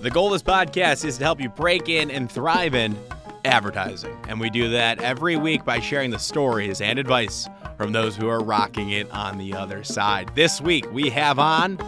[0.00, 2.96] The goal of this podcast is to help you break in and thrive in
[3.44, 4.16] advertising.
[4.28, 8.28] And we do that every week by sharing the stories and advice from those who
[8.28, 10.30] are rocking it on the other side.
[10.36, 11.78] This week we have on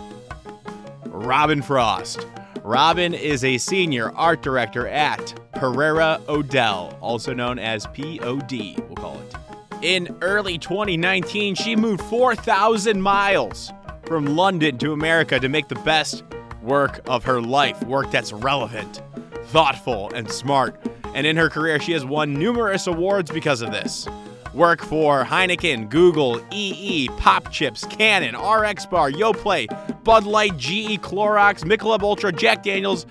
[1.05, 2.27] Robyn Frost.
[2.65, 9.21] Robyn is a senior art director at Pereira O'Dell, also known as POD, we'll call
[9.21, 9.37] it.
[9.83, 13.73] In early 2019, she moved 4,000 miles
[14.05, 16.25] from London to America to make the best
[16.62, 19.02] work of her life, work that's relevant,
[19.46, 20.80] thoughtful, and smart.
[21.14, 24.09] And in her career, she has won numerous awards because of this.
[24.55, 32.33] Work for Heineken, Google, EE, Popchips, Canon, RXBAR, Yoplait, Bud Light, GE, Clorox, Michelob Ultra,
[32.33, 33.06] Jack Daniels,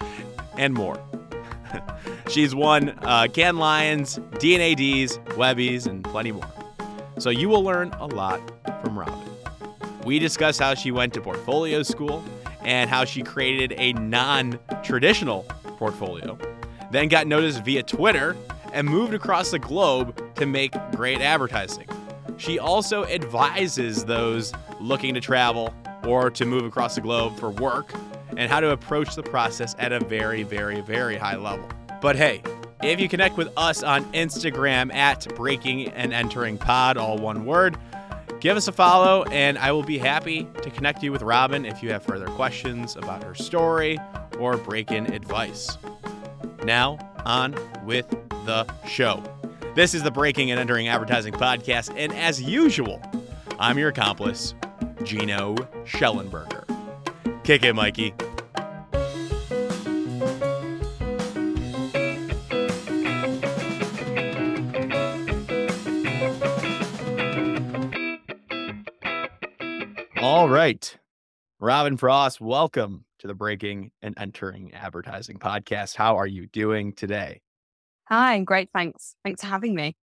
[0.57, 1.01] and more.
[2.29, 6.47] She's won uh, Cannes Lions, D&ADs, Webbies, and plenty more.
[7.19, 8.39] So you will learn a lot
[8.83, 9.29] from Robyn.
[10.03, 12.23] We discuss how she went to portfolio school
[12.63, 15.43] and how she created a non traditional
[15.77, 16.37] portfolio,
[16.91, 18.35] then got noticed via Twitter
[18.73, 21.87] and moved across the globe to make great advertising.
[22.37, 25.73] She also advises those looking to travel
[26.05, 27.93] or to move across the globe for work
[28.37, 31.67] and how to approach the process at a very, very, very high level.
[32.01, 32.41] But hey,
[32.81, 37.77] if you connect with us on Instagram at Breaking and Entering Pod, all one word,
[38.39, 41.83] give us a follow and I will be happy to connect you with Robyn if
[41.83, 43.99] you have further questions about her story
[44.39, 45.77] or break in advice.
[46.63, 48.09] Now, on with
[48.45, 49.23] the show.
[49.75, 53.01] This is the Breaking and Entering Advertising Podcast, and as usual,
[53.59, 54.55] I'm your accomplice,
[55.03, 56.65] Gino Schellenberger.
[57.43, 58.13] Kick it, Mikey.
[70.69, 70.97] Right.
[71.59, 75.95] Robyn Frost, welcome to the Breaking and Entering Advertising Podcast.
[75.95, 77.41] How are you doing today?
[78.03, 78.69] Hi, and great.
[78.71, 79.15] Thanks.
[79.23, 79.95] Thanks for having me.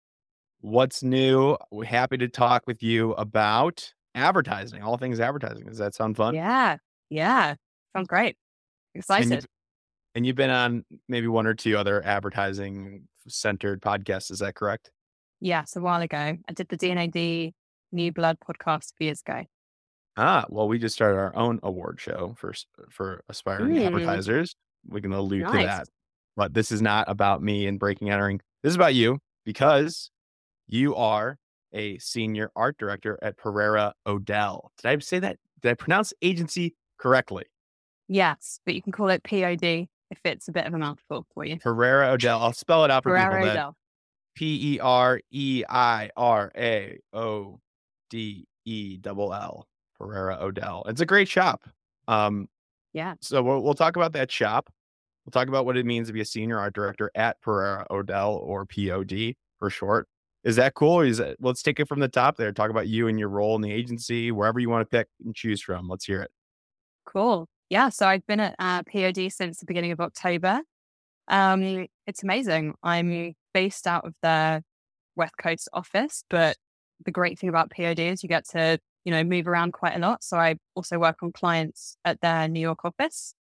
[0.63, 1.59] What's new?
[1.71, 5.67] We're happy to talk with you about advertising, all things advertising.
[5.67, 6.35] Does that sound fun?
[6.35, 6.79] Yeah.
[7.11, 7.57] Yeah.
[7.95, 8.39] Sounds great.
[8.95, 9.31] And Excited.
[9.33, 9.47] you've,
[10.15, 14.31] and you've been on maybe one or two other advertising centered podcasts.
[14.31, 14.91] Is that correct?
[15.43, 16.17] Yes, a while ago.
[16.17, 17.53] I did the D&AD
[17.93, 19.45] New Blood podcast a few years ago.
[20.17, 24.55] Ah, well, we just started our own award show for s- for aspiring Mm, advertisers.
[24.87, 25.67] We can allude to nice.
[25.67, 25.89] that.
[26.37, 28.41] But this is not about me and breaking entering.
[28.63, 30.11] This is about you because
[30.67, 31.39] you are
[31.73, 34.73] a senior art director at Pereira O'Dell.
[34.79, 35.39] Did I say that?
[35.63, 37.47] Did I pronounce agency correctly?
[38.09, 41.45] Yes, but you can call it POD if it's a bit of a mouthful for
[41.45, 41.59] you.
[41.59, 42.41] Pereira O'Dell.
[42.41, 43.77] I'll spell it out for Pereira people that O'Dell.
[44.37, 47.61] P E R E I R A O
[48.11, 49.67] D E double L.
[50.05, 50.85] Pereira O'Dell.
[50.87, 51.63] It's a great shop.
[52.09, 52.49] Um,
[52.93, 53.15] Yeah.
[53.21, 54.71] so we'll, we'll talk about that shop.
[55.25, 58.35] We'll talk about what it means to be a senior art director at Pereira O'Dell
[58.35, 60.07] or POD for short.
[60.45, 60.93] Is that cool?
[61.01, 62.53] Or is it, let's take it from the top there.
[62.53, 65.35] Talk about you and your role in the agency, wherever you want to pick and
[65.35, 65.89] choose from.
[65.89, 66.31] Let's hear it.
[67.07, 67.49] Cool.
[67.71, 67.89] Yeah.
[67.89, 70.61] So I've been at uh, POD since the beginning of October.
[71.29, 72.75] Um, it's amazing.
[72.83, 74.61] I'm based out of their
[75.17, 76.59] West Coast office, but
[77.07, 79.99] the great thing about POD is you get to, you know, move around quite a
[79.99, 80.25] lot.
[80.25, 83.35] So I also work on clients at their New York office.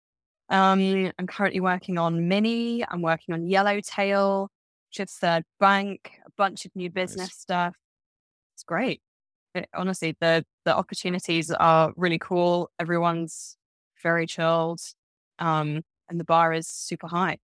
[0.50, 2.84] Um, I'm currently working on Mini.
[2.88, 4.50] I'm working on Yellowtail,
[4.94, 7.76] Fifth Third Bank, a bunch of new business stuff.
[8.56, 9.02] It's great.
[9.56, 12.70] It- honestly, the the opportunities are really cool.
[12.80, 13.58] Everyone's
[14.04, 14.82] very chilled,
[15.40, 17.38] um, and the bar is super high.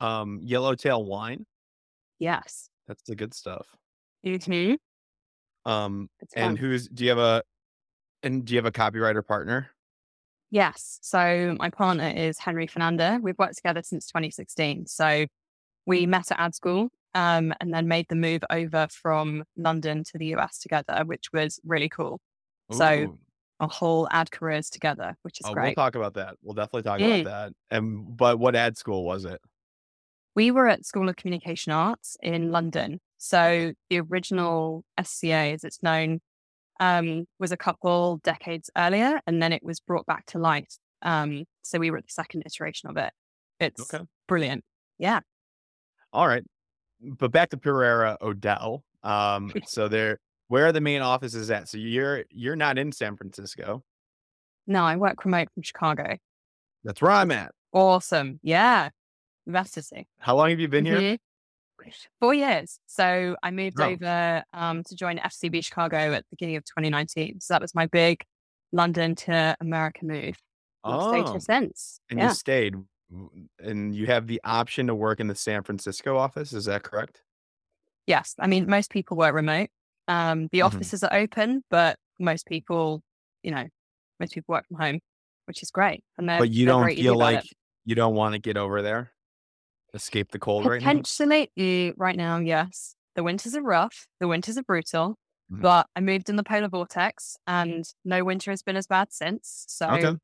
[0.00, 1.46] Um, Yellowtail wine.
[2.18, 3.66] Yes, That's the good stuff.
[4.24, 4.74] hmm
[5.64, 6.56] Um, it's and fun.
[6.56, 7.42] who's do you have a
[8.22, 9.70] and do you have a copywriter partner?
[10.50, 10.98] Yes.
[11.02, 13.18] So my partner is Henry Fernanda.
[13.22, 14.86] We've worked together since 2016.
[14.86, 15.26] So
[15.86, 20.18] we met at ad school um, and then made the move over from London to
[20.18, 22.20] the US together, which was really cool.
[22.70, 23.18] So Ooh.
[23.60, 25.76] our whole ad careers together, which is Oh, we'll great.
[25.76, 26.36] talk about that.
[26.42, 27.22] We'll definitely talk Mm.
[27.22, 27.52] about that.
[27.70, 29.40] And but what ad school was it?
[30.34, 33.00] We were at School of Communication Arts in London.
[33.18, 36.20] So the original SCA, as it's known,
[36.80, 40.76] um, was a couple decades earlier, and then it was brought back to life.
[41.02, 43.12] Um, so we were at the second iteration of it.
[43.60, 44.04] It's Okay.
[44.26, 44.64] brilliant.
[44.98, 45.20] Yeah.
[46.12, 46.44] All right.
[47.00, 48.84] But back to Pereira O'Dell.
[49.02, 50.18] Um, so there
[50.48, 51.68] where are the main offices at?
[51.68, 53.82] So you're you're not in San Francisco.
[54.66, 56.16] No, I work remote from Chicago.
[56.84, 57.52] That's where I'm at.
[57.72, 58.38] Awesome.
[58.42, 58.90] Yeah.
[59.66, 60.06] See.
[60.18, 61.00] How long have you been here?
[61.00, 61.18] Mhm.
[62.20, 62.78] Four years.
[62.86, 63.88] So I moved Oh.
[63.90, 67.40] over um, to join FCB Chicago at the beginning of 2019.
[67.40, 68.22] So that was my big
[68.70, 70.36] London to America move.
[70.84, 72.00] Oh, here since.
[72.10, 72.28] and yeah.
[72.28, 72.74] you stayed.
[73.58, 76.54] and you have the option to work in the San Francisco office.
[76.54, 77.22] Is that correct?
[78.06, 78.34] Yes.
[78.38, 79.68] I mean, most people work remote.
[80.08, 80.64] Um, the Mhm.
[80.66, 83.02] offices are open, but most people,
[83.42, 83.68] you know,
[84.18, 85.00] most people work from home,
[85.44, 86.02] which is great.
[86.16, 87.52] And But you don't feel like it.
[87.84, 89.12] you don't want to get over there,
[89.94, 90.88] escape the cold right now.
[90.88, 92.94] Potentially, mm, right now, yes.
[93.14, 94.06] The winters are rough.
[94.20, 95.16] The winters are brutal.
[95.50, 95.60] Mhm.
[95.60, 99.64] But I moved in the polar vortex, and no winter has been as bad since.
[99.68, 100.16] So, Okay.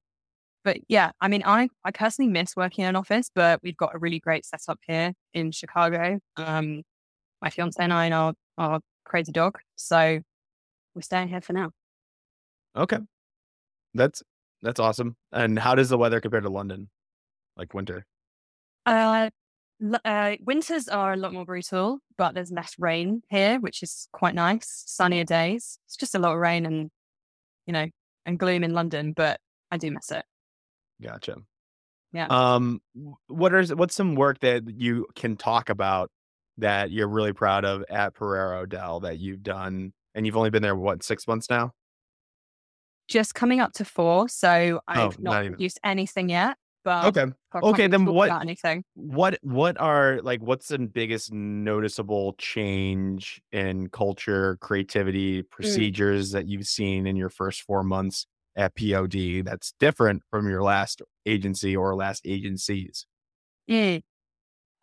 [0.65, 3.95] but yeah, I mean, I I personally miss working in an office, but we've got
[3.95, 6.21] a really great setup here in Chicago.
[6.37, 6.83] Um,
[7.43, 10.21] my fiance and I are our our crazy dog, so
[10.95, 11.73] we're staying here for now.
[12.77, 12.99] Okay.
[13.95, 14.23] That's
[14.63, 15.17] that's awesome.
[15.33, 16.91] And how does the weather compare to London?
[17.57, 18.07] Like winter?
[18.87, 19.31] Uh,
[20.05, 24.35] uh, winters are a lot more brutal, but there's less rain here, which is quite
[24.35, 24.85] nice.
[24.87, 25.79] Sunnier days.
[25.87, 26.91] It's just a lot of rain and,
[27.67, 27.87] you know,
[28.27, 29.41] and gloom in London, but
[29.71, 30.25] I do miss it.
[31.01, 31.37] Gotcha.
[32.13, 32.27] Yeah.
[32.31, 32.81] Um,
[33.27, 36.11] what are what's some work that you can talk about
[36.57, 40.63] that you're really proud of at Pereira Dell that you've done, and you've only been
[40.63, 41.73] there what six months now?
[43.09, 45.53] Just coming up to four, so I've Oh, not not even.
[45.53, 46.57] produced anything yet.
[46.85, 47.33] But Okay.
[47.55, 48.85] Okay, then what- anything?
[48.95, 55.51] What what are like what's the biggest noticeable change in culture, creativity, Mm.
[55.51, 58.27] procedures that you've seen in your first four months
[58.57, 63.07] at POD that's different from your last agency or last agencies?
[63.71, 64.03] Mm.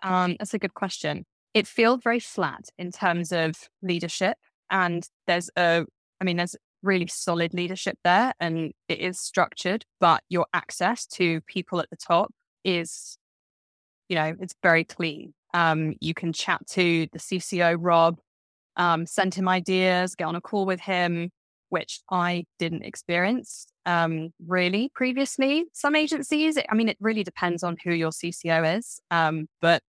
[0.03, 1.25] Um, that's a good question.
[1.53, 4.38] It feels very flat in terms of leadership,
[4.69, 5.86] and there's a,
[6.19, 6.56] I mean, there's
[6.86, 9.86] really solid leadership there, and it is structured.
[10.00, 12.32] But your access to people at the top
[12.64, 13.18] is,
[14.10, 15.34] you know, it's very clean.
[15.54, 18.20] Um, you can chat to the CCO Rob,
[18.78, 21.32] um, send him ideas, get on a call with him,
[21.70, 25.66] which I didn't experience um, really previously.
[25.74, 29.81] Some agencies, I mean, it really depends on who your CCO is, um, but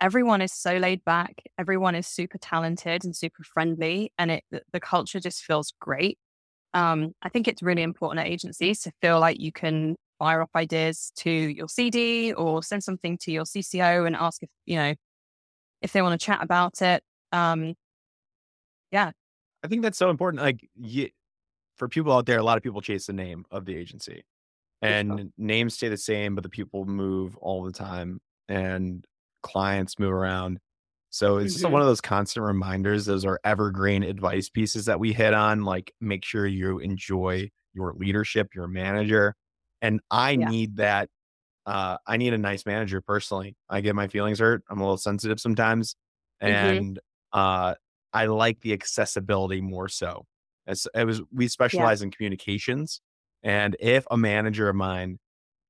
[0.00, 1.42] everyone is so laid back.
[1.58, 6.18] Everyone is super talented and super friendly, and it the, culture just feels great.
[6.74, 10.50] Um, I think it's really important at agencies to feel like you can fire off
[10.56, 14.94] ideas to your CD or send something to your CCO and ask if you know
[15.82, 17.02] if they want to chat about it.
[17.32, 17.74] Um,
[18.90, 19.12] yeah,
[19.62, 20.42] I think that's so important.
[20.42, 21.08] Like, you,
[21.76, 24.24] for people out there, a lot of people chase the name of the agency,
[24.80, 29.06] and names stay the same, but the people move all the time, and
[29.42, 30.60] clients move around.
[31.10, 31.70] So it's just Mhm.
[31.70, 33.06] one of those constant reminders.
[33.06, 35.64] Those are evergreen advice pieces that we hit on.
[35.64, 39.34] Like, make sure you enjoy your leadership, your manager,
[39.82, 40.52] and I Yeah.
[40.52, 41.10] need that.
[41.66, 43.56] Uh, I need a nice manager personally.
[43.68, 44.64] I get my feelings hurt.
[44.68, 45.96] I'm a little sensitive sometimes,
[46.44, 46.82] Mhm.
[46.82, 46.98] and
[47.32, 47.74] uh,
[48.12, 50.26] I like the accessibility more so.
[50.66, 53.00] As it was, we specialize in communications,
[53.42, 55.18] and if a manager of mine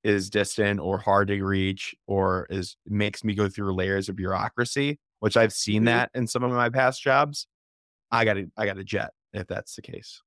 [0.04, 4.98] is distant or hard to reach, or is makes me go through layers of bureaucracy,
[5.20, 5.86] which I've seen Mhm.
[5.86, 7.46] that in some of my past jobs,
[8.12, 10.22] I got to I got to jet if that's the case.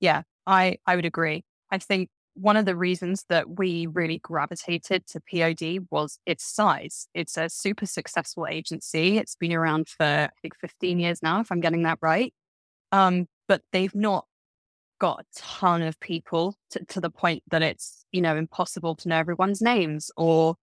[0.00, 1.44] Yeah, I I would agree.
[1.70, 7.08] I think one of the reasons that we really gravitated to POD was its size.
[7.14, 9.16] It's a super successful agency.
[9.18, 12.34] It's been around for I think 15 years now, if I'm getting that right.
[12.92, 14.26] Um, but they've not
[14.98, 19.08] got a ton of people to, to the point that it's you know impossible to
[19.08, 20.56] know everyone's names or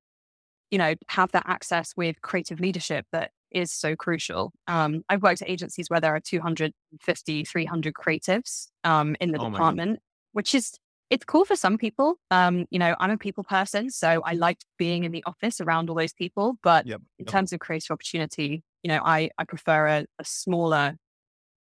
[0.72, 4.52] you know have that access with creative leadership that is so crucial.
[4.68, 9.50] Um, I've worked at agencies where there are 250, 300 creatives um, in the Oh
[9.50, 10.00] department,
[10.32, 10.74] which is
[11.10, 12.16] it's cool for some people.
[12.32, 15.90] Um, you know, I'm a people person, so I liked being in the office around
[15.90, 16.58] all those people.
[16.63, 17.02] But Yep.
[17.20, 17.28] in yep.
[17.28, 20.96] terms of creative opportunity, you know, I I prefer a, a smaller,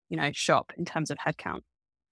[0.09, 1.61] you know, shop in terms of headcount.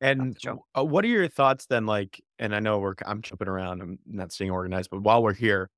[0.01, 0.37] And
[0.77, 1.85] uh, what are your thoughts then?
[1.85, 3.81] Like, and I know we're I'm jumping around.
[3.81, 5.69] I'm not staying organized, but while we're here,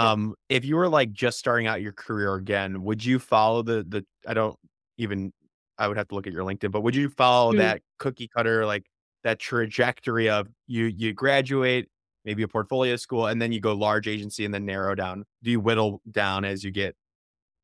[0.00, 0.12] Yeah.
[0.12, 3.84] um, if you were like just starting out your career again, would you follow the
[3.88, 4.06] the?
[4.28, 4.56] I don't
[4.98, 5.32] even.
[5.78, 7.58] I would have to look at your LinkedIn, but would you follow Mm.
[7.58, 8.86] that cookie cutter like
[9.24, 11.88] that trajectory of you you graduate
[12.24, 15.24] maybe a portfolio school and then you go large agency and then narrow down?
[15.42, 16.96] Do you whittle down as you get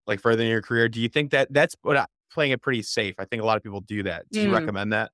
[0.07, 0.89] like further in your career?
[0.89, 3.15] Do you think that that's what I, playing it pretty safe?
[3.19, 4.27] I think a lot of people do that.
[4.33, 4.53] Do you Mm.
[4.53, 5.13] recommend that?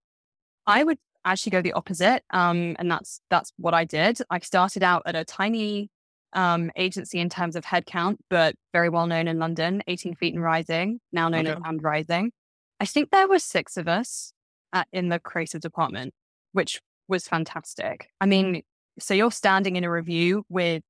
[0.67, 2.23] I would actually go the opposite.
[2.31, 4.19] Um, and that's that's what I did.
[4.31, 5.91] I started out at a tiny
[6.33, 10.43] um, agency in terms of headcount, but very well known in London, 18 Feet and
[10.43, 11.63] Rising, now known as Okay.
[11.65, 12.33] And Rising.
[12.81, 14.33] I think there were six of us
[14.73, 16.15] at, in the creative department,
[16.53, 18.09] which was fantastic.
[18.21, 18.63] I mean,
[18.99, 20.83] so you're standing in a review with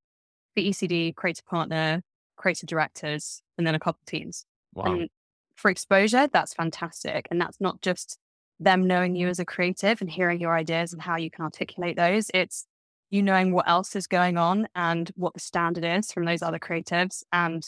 [0.55, 2.03] the ECD, creative partner,
[2.37, 4.45] creative directors, and then a couple of teams.
[4.75, 4.85] Wow.
[4.85, 5.09] And
[5.57, 7.29] for exposure, that's fantastic.
[7.31, 8.19] And that's not just
[8.61, 11.97] them knowing you as a creative and hearing your ideas and how you can articulate
[11.97, 12.31] those.
[12.33, 12.67] It's
[13.11, 16.59] you knowing what else is going on and what the standard is from those other
[16.59, 17.63] creatives and,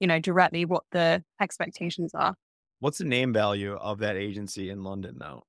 [0.00, 2.34] you know, directly what the expectations are.
[2.80, 5.42] What's the name value of that agency in London though?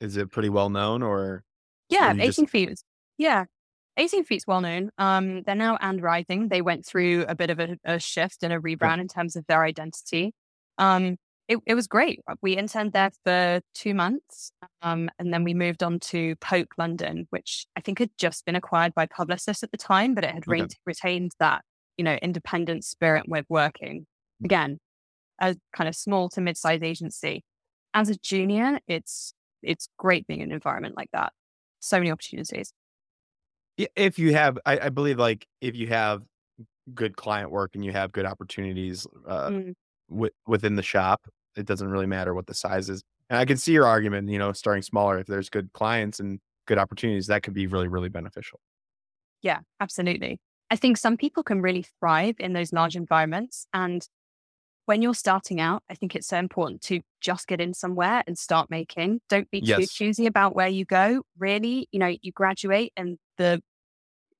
[0.00, 1.44] Is it pretty well known or?
[1.88, 2.50] Yeah, 18 just...
[2.50, 2.82] feet.
[3.18, 3.44] Yeah.
[3.98, 4.90] 18 feet's well known.
[4.96, 6.48] Um, they're now and rising.
[6.48, 9.46] They went through a bit of a, a shift and a rebrand in terms of
[9.46, 10.32] their identity.
[10.78, 12.20] Um, it, it was great.
[12.40, 14.52] We interned there for two months.
[14.80, 18.56] Um, and then we moved on to Poke London, which I think had just been
[18.56, 20.62] acquired by Publicis at the time, but it had okay.
[20.62, 21.62] re- retained that,
[21.96, 24.06] you know, independent spirit with working.
[24.42, 24.44] Mm.
[24.44, 24.78] Again,
[25.40, 27.44] a kind of small to mid-sized agency.
[27.94, 31.32] As a junior, it's it's great being in an environment like that.
[31.80, 32.72] So many opportunities.
[33.76, 36.22] If you have, I, I believe, like if you have
[36.94, 39.74] good client work and you have good opportunities uh, mm.
[40.12, 41.26] W- within the shop,
[41.56, 43.02] it doesn't really matter what the size is.
[43.30, 46.40] And I can see your argument, you know, starting smaller, if there's good clients and
[46.66, 48.60] good opportunities, that could be really, really beneficial.
[49.42, 50.38] Yeah, absolutely.
[50.70, 53.66] I think some people can really thrive in those large environments.
[53.74, 54.06] And
[54.86, 58.38] when you're starting out, I think it's so important to just get in somewhere and
[58.38, 59.20] start making.
[59.28, 59.92] Don't be too yes.
[59.92, 61.22] choosy about where you go.
[61.38, 63.62] Really, you know, you graduate and the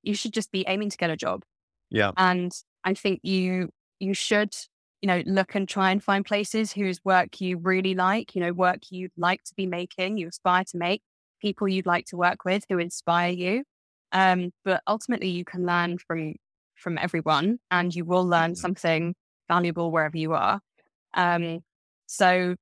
[0.03, 1.43] you should just be aiming to get a job.
[1.91, 2.13] Yeah.
[2.17, 2.53] And
[2.85, 4.55] I think you you should
[5.03, 8.53] you know, look and try and find places whose work you really like, you know,
[8.53, 11.03] work you'd like to be making, you aspire to make,
[11.41, 13.65] people you'd like to work with who inspire you.
[14.13, 16.35] Um, but ultimately you can learn from
[16.77, 18.61] from everyone and you will learn mm-hmm.
[18.61, 19.15] something
[19.49, 20.61] valuable wherever you are.
[21.15, 21.61] Um,
[22.07, 22.55] so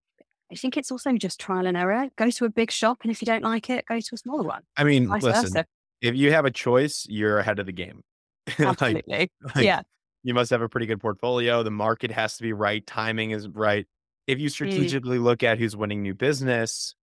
[0.50, 2.08] I think it's also just trial and error.
[2.16, 4.44] Go to a big shop and if you don't like it, go to a smaller
[4.44, 4.62] one.
[4.78, 5.66] I mean, listen, versa.
[6.00, 8.00] if you have a choice, you're ahead of the game.
[8.58, 9.02] Absolutely.
[9.06, 9.82] like, like, yeah
[10.22, 11.62] you must have a pretty good portfolio.
[11.62, 12.86] The market has to be right.
[12.86, 13.86] Timing is right.
[14.26, 14.52] If you mm.
[14.52, 15.22] strategically mm.
[15.22, 16.94] look at who's winning new business,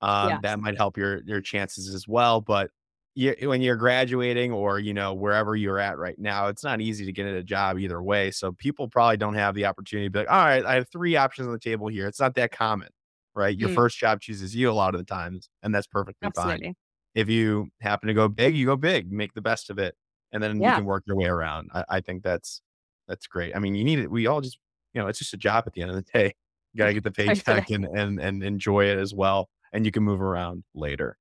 [0.00, 0.38] um, yes.
[0.42, 2.40] that might help your your chances as well.
[2.40, 2.70] But
[3.14, 7.06] you, when you're graduating or you know wherever you're at right now, it's not easy
[7.06, 8.30] to get a job either way.
[8.30, 11.16] So people probably don't have the opportunity to be like, all right, I have three
[11.16, 12.06] options on the table here.
[12.06, 12.88] It's not that common,
[13.34, 13.56] right?
[13.56, 13.74] Your mm.
[13.74, 16.66] first job chooses you a lot of the times, and that's perfectly Absolutely.
[16.66, 16.74] fine.
[17.14, 19.96] If you happen to go big, you go big, make the best of it
[20.32, 20.70] and then yeah.
[20.70, 21.70] you can work your way around.
[21.72, 22.60] I, I, think that's
[23.06, 23.56] that's great.
[23.56, 24.10] I mean, you need it.
[24.10, 24.58] We all just,
[24.94, 26.34] you know, it's just a job at the end of the day.
[26.74, 30.02] You gotta get the paycheck and and and enjoy it as well, and you can
[30.02, 31.16] move around later.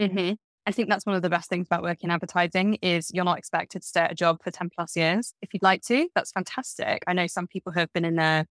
[0.00, 0.32] Mm-hmm.
[0.66, 3.38] I think that's one of the best things about working in advertising is you're not
[3.38, 5.32] expected to stay at a job for 10 plus years.
[5.42, 7.02] If you'd like to, that's fantastic.
[7.06, 8.46] I know some people have been in their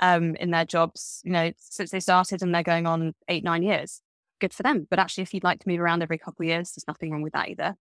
[0.00, 3.62] um in their jobs, you know, since they started and they're going on eight, nine
[3.62, 4.00] years.
[4.40, 4.86] Good for them.
[4.90, 7.22] But actually if you'd like to move around every couple of years, there's nothing wrong
[7.22, 7.74] with that either.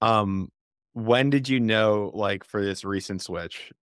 [0.00, 0.48] Um
[0.92, 3.72] when did you know like for this recent switch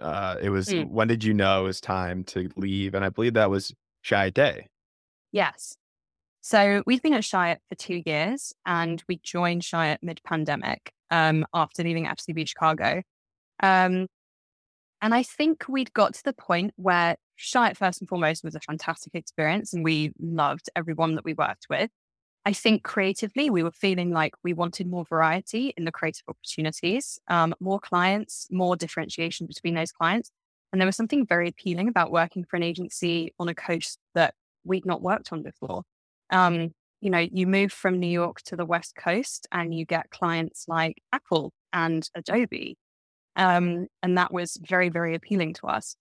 [0.00, 0.88] uh it was mm.
[0.88, 2.94] when did you know it was time to leave?
[2.94, 3.72] And i believe that was
[4.04, 4.66] Chiat/Day
[5.32, 5.76] yes.
[6.44, 11.82] So we've been at Chiat for two years and we joined Chiat mid-pandemic um after
[11.82, 13.02] leaving FCB chicago
[13.62, 14.06] um
[15.00, 18.60] and i think we'd got to the point where Chiat first and foremost was a
[18.60, 21.90] fantastic experience and we loved everyone that we worked with
[22.44, 27.20] I think creatively, we were feeling like we wanted more variety in the creative opportunities,
[27.28, 30.30] um, more clients, more differentiation between those clients.
[30.72, 34.34] And there was something very appealing about working for an agency on a coast that
[34.64, 35.82] we'd not worked on before.
[36.30, 40.10] Um, you know, you move from New York to the West Coast and you get
[40.10, 42.76] clients like Apple and Adobe.
[43.36, 45.96] Um, and that was very, very appealing to us.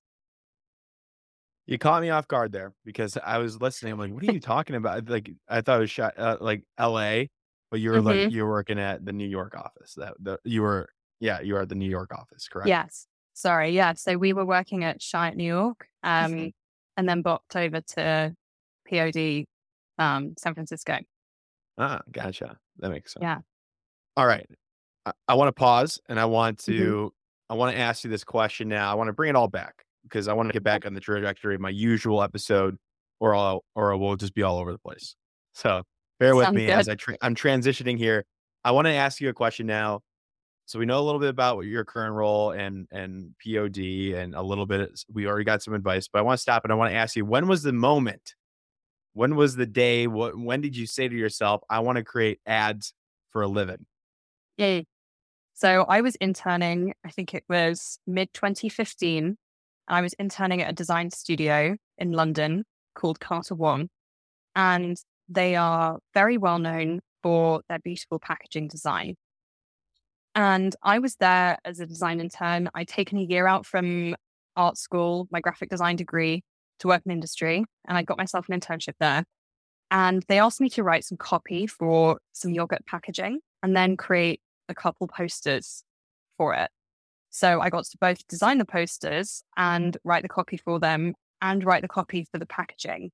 [1.71, 3.93] You caught me off guard there because I was listening.
[3.93, 5.07] I'm like, what are you talking about?
[5.07, 7.29] Like, I thought it was shot, uh, like L.A.,
[7.71, 8.07] but you were mm-hmm.
[8.07, 9.93] like you were working at the New York office.
[9.95, 10.89] That the, you were,
[11.21, 12.67] yeah, you are at the New York office, correct?
[12.67, 13.07] Yes.
[13.35, 13.93] Sorry, yeah.
[13.93, 16.47] So we were working at Chiat New York, um, mm-hmm.
[16.97, 18.35] and then bopped over to
[18.89, 19.45] POD,
[19.97, 20.97] um, San Francisco.
[21.77, 22.57] Ah, gotcha.
[22.79, 23.23] That makes sense.
[23.23, 23.37] Yeah.
[24.17, 24.45] All right.
[25.05, 27.07] I, I want to pause and I want to mm-hmm.
[27.49, 28.91] I want to ask you this question now.
[28.91, 31.00] I want to bring it all back because I want to get back on the
[31.00, 32.77] trajectory of my usual episode,
[33.20, 35.15] or I'll or we'll just be all over the place.
[35.53, 35.84] So
[36.20, 36.74] bear with Sounds me good.
[36.74, 38.25] as I tra- I'm transitioning here.
[38.63, 40.01] I want to ask you a question now.
[40.65, 44.41] So we know a little bit about your current role and and POD and a
[44.41, 44.89] little bit.
[45.12, 47.15] We already got some advice, but I want to stop and I want to ask
[47.15, 48.36] you: When was the moment?
[49.13, 50.08] When was the day?
[50.08, 50.38] What?
[50.38, 52.93] When did you say to yourself, "I want to create ads
[53.31, 53.86] for a living"?
[54.58, 54.81] Yeah.
[55.53, 56.93] So I was interning.
[57.05, 59.38] I think it was mid 2015
[59.91, 62.63] I was interning at a design studio in London
[62.95, 63.89] called Carter Wong.
[64.55, 69.15] And they are very well known for their beautiful packaging design.
[70.33, 72.69] And I was there as a design intern.
[72.74, 74.15] I'd taken a year out from
[74.55, 76.41] art school, my graphic design degree,
[76.79, 77.65] to work in industry.
[77.86, 79.25] And I got myself an internship there.
[79.91, 84.39] And they asked me to write some copy for some yogurt packaging and then create
[84.69, 85.83] a couple posters
[86.38, 86.71] for it.
[87.31, 91.63] So I got to both design the posters and write the copy for them and
[91.63, 93.09] write the copy for the packaging.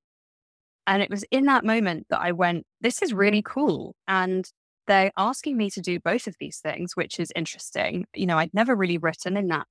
[0.86, 3.94] And it was in that moment that I went, this is really cool.
[4.06, 4.44] And
[4.86, 8.06] they're asking me to do both of these things, which is interesting.
[8.14, 9.66] You know, I'd never really written in that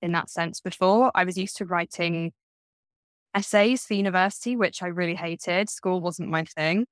[0.00, 1.10] in that sense before.
[1.14, 2.32] I was used to writing
[3.34, 5.68] essays for university, which I really hated.
[5.68, 6.86] School wasn't my thing.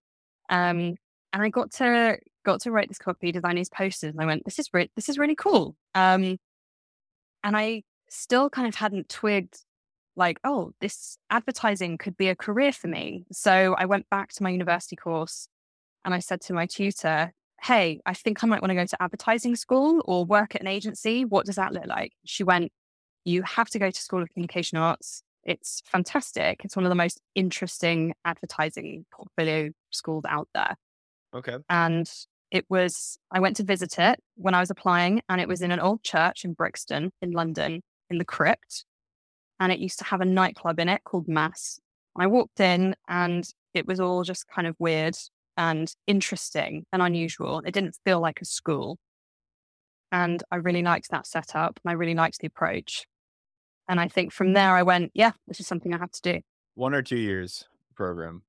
[0.51, 0.97] Um,
[1.33, 4.45] and I got to got to write this copy, design these posters, and I went,
[4.45, 6.39] "This is re- this is really cool." Um,
[7.49, 9.65] and I still kind of hadn't twigged,
[10.17, 14.43] like, "Oh, this advertising could be a career for me." So I went back to
[14.43, 15.49] my university course,
[16.05, 19.03] and I said to my tutor, "Hey, I think I might want to go to
[19.03, 21.25] advertising school or work at an agency.
[21.25, 22.71] What does that look like?" She went,
[23.25, 25.23] "You have to go to School of Communication Arts.
[25.43, 26.67] It's fantastic.
[26.67, 30.77] It's one of the most interesting advertising portfolio schools out there."
[31.33, 31.57] Okay.
[31.71, 32.07] And
[32.51, 35.71] it was, I went to visit it when I was applying, and it was in
[35.71, 38.85] an old church in Brixton in London in the crypt.
[39.61, 41.81] And it used to have a nightclub in it called Mass.
[42.17, 45.17] I walked in and it was all just kind of weird
[45.57, 47.63] and interesting and unusual.
[47.65, 48.99] It didn't feel like a school.
[50.11, 53.05] And I really liked that setup and I really liked the approach.
[53.89, 56.41] And I think from there I went, yeah, this is something I have to do.
[56.75, 57.65] One or two years
[57.95, 58.43] program.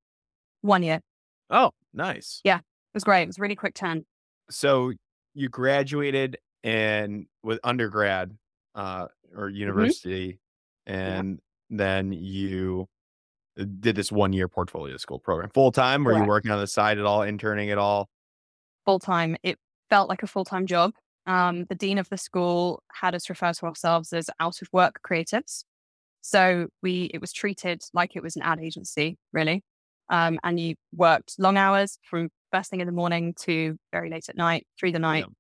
[0.61, 1.01] One year.
[1.49, 2.41] Oh, nice.
[2.43, 2.59] Yeah.
[2.93, 3.24] It was great.
[3.24, 4.05] It was a really quick turn.
[4.50, 4.93] So
[5.34, 8.36] you graduated and with undergrad
[8.75, 10.39] uh, or university,
[10.86, 12.88] and then you
[13.60, 16.03] uh, did this one year portfolio school program full time.
[16.03, 18.10] Were you working on the side at all, interning at all?
[18.86, 19.38] Full time.
[19.43, 19.58] It
[19.89, 20.93] felt like a full time job.
[21.25, 25.00] Um, the dean of the school had us refer to ourselves as out of work
[25.08, 25.63] creatives.
[26.22, 29.63] So we it was treated like it was an ad agency, really.
[30.09, 34.29] Um, and you worked long hours from first thing in the morning to very late
[34.29, 35.25] at night, through the night.
[35.25, 35.34] Yeah.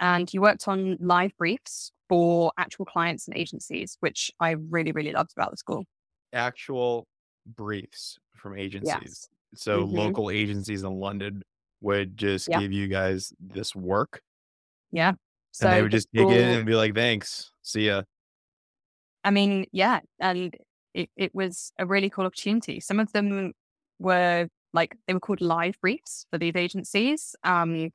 [0.00, 5.12] And you worked on live briefs for actual clients and agencies, which I really, really
[5.12, 5.86] loved about the school.
[6.32, 7.06] Actual
[7.46, 8.92] briefs from agencies.
[9.00, 9.28] Yes.
[9.54, 9.92] So Mhm.
[9.94, 11.42] local agencies in London
[11.80, 12.60] would just Yeah.
[12.60, 14.20] give you guys this work,
[14.90, 15.14] Yeah.
[15.52, 18.02] So and they would the just dig in and be like, "Thanks, see ya."
[19.24, 20.56] I mean, yeah, and
[20.94, 22.80] it, it was a really cool opportunity.
[22.80, 23.52] Some of them
[23.98, 27.34] were like they were called live briefs for these agencies.
[27.44, 27.90] Um,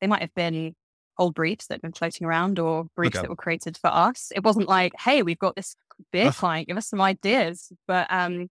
[0.00, 0.74] they might have been
[1.18, 3.22] old briefs that have been floating around or briefs Okay.
[3.22, 4.32] that were created for us.
[4.34, 5.76] It wasn't like, hey, we've got this
[6.14, 6.34] Ugh.
[6.34, 7.70] client, give us some ideas.
[7.86, 8.48] But um,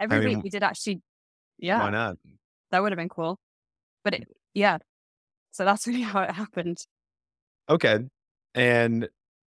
[0.00, 1.02] every mean, week we did actually,
[1.58, 2.16] yeah, Why not?
[2.70, 3.38] that would have been cool.
[4.04, 4.78] But it, yeah,
[5.52, 6.84] so that's really how it happened.
[7.68, 7.98] Okay.
[8.54, 9.08] And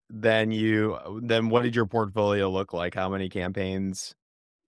[0.09, 2.95] then you then what did your portfolio look like?
[2.95, 4.13] How many campaigns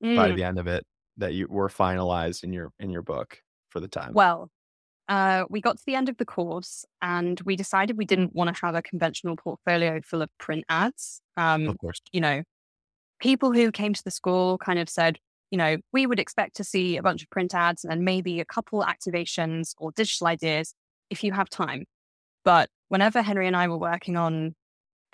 [0.02, 0.36] by Mm.
[0.36, 0.86] the end of it
[1.18, 4.14] that you were finalized in your in your book for the time?
[4.14, 4.50] Well,
[5.10, 8.54] uh, we got to the end of the course and we decided we didn't want
[8.54, 11.22] to have a conventional portfolio full of print ads.
[11.38, 12.02] Um, of course.
[12.12, 12.44] you know,
[13.20, 15.18] people who came to the school kind of said,
[15.50, 18.46] you know, we would expect to see a bunch of print ads and maybe a
[18.46, 20.74] couple activations or digital ideas
[21.10, 21.86] if you have time.
[22.44, 24.56] But whenever Henry and I were working on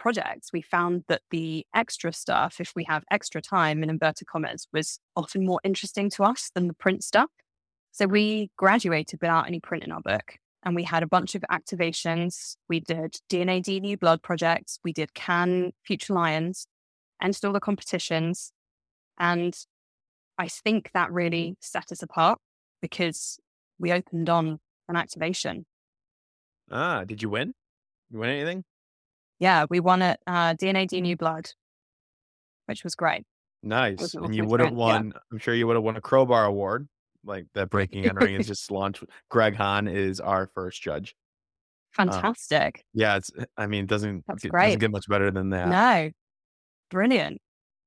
[0.03, 4.67] projects, we found that the extra stuff, if we have extra time in inverted commas,
[4.73, 7.29] was often more interesting to us than the print stuff.
[7.93, 10.35] So we graduated without any print in our book.
[10.63, 12.57] And we had a bunch of activations.
[12.67, 14.77] We did D&AD New Blood projects.
[14.83, 16.67] We did Cannes Future Lions,
[17.21, 18.51] entered all the competitions.
[19.17, 19.57] And
[20.37, 22.39] I think that really set us apart
[22.81, 23.39] because
[23.79, 25.65] we opened on an activation.
[26.69, 27.53] Ah, did you win?
[28.11, 28.65] You win anything?
[29.43, 31.51] Yeah, we won at uh, D&AD New Blood,
[32.67, 33.25] which was great.
[33.62, 34.15] Nice.
[34.21, 36.88] And you would have won, I'm sure you would have won a crowbar award.
[37.25, 39.03] Like that breaking entering is just launched.
[39.29, 41.15] Greg Hahn is our first judge.
[41.91, 42.86] Fantastic.
[42.93, 44.65] Yeah, it's I mean, it doesn't That's it great.
[44.65, 45.69] doesn't get much better than that.
[45.69, 46.12] No,
[46.91, 47.41] brilliant.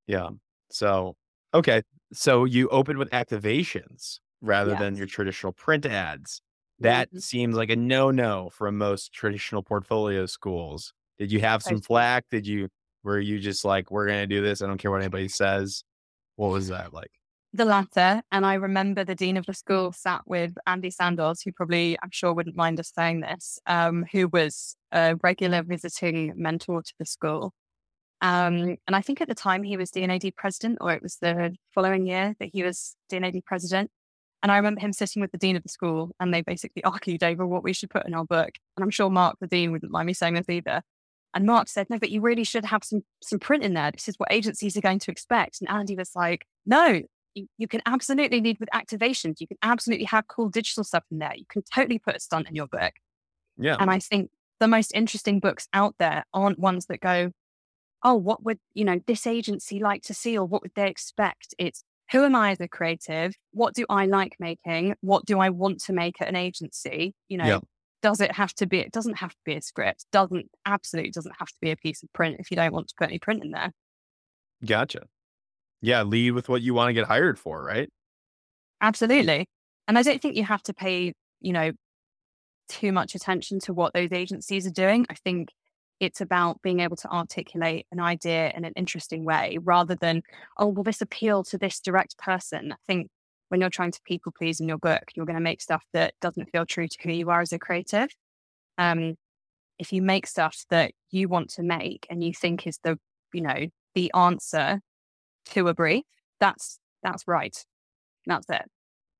[0.07, 0.31] Yeah.
[0.71, 1.16] So,
[1.55, 1.83] okay.
[2.12, 6.40] So you opened with activations rather than your traditional print ads.
[6.81, 7.21] That Mhm.
[7.21, 10.92] seems like a no-no for most traditional portfolio schools.
[11.18, 12.24] Did you have some flack?
[12.31, 12.68] Did you
[13.02, 14.62] were you just like, we're gonna do this?
[14.62, 15.85] I don't care what anybody says.
[16.37, 17.11] What was that like?
[17.52, 18.20] The latter.
[18.33, 22.11] And I remember the dean of the school sat with Andy Sandoz, who probably, I'm
[22.11, 27.07] sure, wouldn't mind us saying this, um, who was a regular visiting mentor to the
[27.07, 27.55] school.
[28.20, 31.55] Um, and I think at the time he was D&AD president, or it was the
[31.74, 33.90] following year that he was D&AD president.
[34.42, 37.22] And I remember him sitting with the dean of the school, and they basically argued
[37.22, 38.50] over what we should put in our book.
[38.76, 40.83] And I'm sure Mark, the dean, wouldn't mind me saying this either.
[41.37, 43.92] And Mark said, "No, but you really should have some some print in there.
[43.92, 47.03] This is what agencies are going to expect." And Andy was like, "No,
[47.35, 49.40] you, you can absolutely lead with activations.
[49.40, 51.35] You can absolutely have cool digital stuff in there.
[51.37, 52.94] You can totally put a stunt in your book."
[53.59, 53.77] Yeah.
[53.79, 57.31] And I think the most interesting books out there aren't ones that go,
[58.03, 61.55] oh, what would, you know, this agency like to see or what would they expect?
[61.59, 63.35] It's who am I as a creative?
[63.51, 64.94] What do I like making?
[65.01, 67.14] What do I want to make at an agency?
[67.29, 67.61] You know, Yeah.
[68.07, 71.35] Does it have to be, it doesn't have to be a script, doesn't, absolutely doesn't
[71.40, 73.42] have to be a piece of print if you don't want to put any print
[73.42, 73.73] in there.
[74.64, 75.01] Gotcha.
[75.83, 77.88] Yeah, lead with what you want to get hired for, right?
[78.81, 79.49] Absolutely.
[79.88, 81.73] And I don't think you have to pay, you know,
[82.69, 85.05] too much attention to what those agencies are doing.
[85.11, 85.49] I think
[85.99, 90.23] it's about being able to articulate an idea in an interesting way rather than,
[90.59, 92.71] oh, will this appeal to this direct person?
[92.71, 93.09] I think
[93.48, 96.14] when you're trying to people please in your book, you're going to make stuff that
[96.20, 98.09] doesn't feel true to who you are as a creative.
[98.78, 99.16] Um,
[99.78, 102.98] if you make stuff that you want to make and you think is the,
[103.32, 104.80] you know, the answer
[105.46, 106.04] to a brief,
[106.40, 107.56] that's that's right.
[108.26, 108.64] That's it.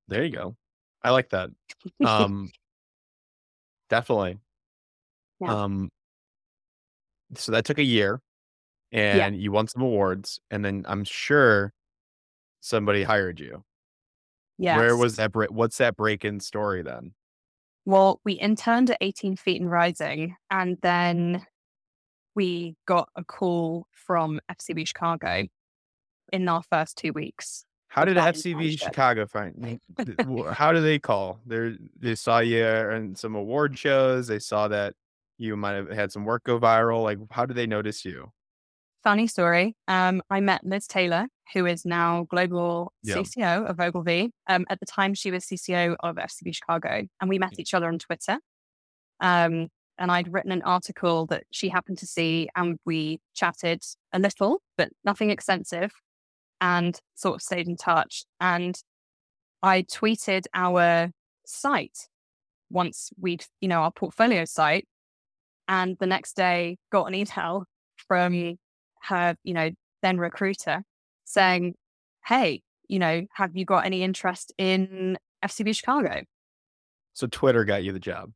[0.09, 0.57] There you go.
[1.03, 1.51] I like that.
[2.05, 2.51] Um
[3.89, 4.39] definitely.
[5.41, 5.65] Yeah.
[5.65, 5.91] Um
[7.35, 8.21] so that took a year
[8.93, 11.73] and you won some awards and then I'm sure
[12.61, 13.65] somebody hired you.
[14.59, 14.79] Yes.
[14.79, 15.51] Where was that break?
[15.51, 17.13] What's that break in story then?
[17.85, 21.47] Well, we interned at 18 Feet and Rising, and then
[22.35, 25.45] we got a call from FCB Chicago
[26.33, 27.65] in our first two weeks.
[27.89, 28.79] How did FCB.
[28.79, 29.57] Chicago find?
[29.57, 29.81] me?
[30.53, 31.41] How do they call?
[31.47, 34.27] They they saw you in some award shows.
[34.27, 34.95] They saw that
[35.39, 37.03] you might have had some work go viral.
[37.03, 38.33] Like, how did they notice you?
[39.03, 39.77] Funny story.
[39.87, 43.17] Um, I met Liz Taylor, who is now global Yeah.
[43.17, 44.33] CCO of Ogilvy.
[44.47, 47.89] Um, at the time, she was CCO of FCB Chicago, and we met each other
[47.89, 48.39] on Twitter.
[49.21, 53.83] Um, and I'd written an article that she happened to see, and we chatted
[54.13, 55.93] a little, but nothing extensive,
[56.61, 58.25] and sort of stayed in touch.
[58.41, 58.79] And
[59.63, 61.11] I tweeted our
[61.47, 62.09] site
[62.71, 64.87] once we'd, you know, our portfolio site.
[65.69, 67.65] And the next day got an email
[68.09, 68.57] from
[69.03, 69.71] her, you know,
[70.03, 70.83] then recruiter
[71.27, 71.75] saying,
[72.25, 76.23] Hey, you know, have you got any interest in FCB Chicago?
[77.13, 78.33] So Twitter got you the job.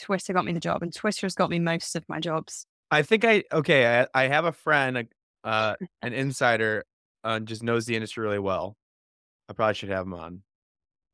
[0.00, 2.66] Twitter got me the job, and Twitter has got me most of my jobs.
[2.90, 4.00] I think I okay.
[4.00, 5.06] I, I have a friend,
[5.44, 6.84] uh, an insider,
[7.22, 8.76] uh, just knows the industry really well.
[9.48, 10.42] I probably should have him on.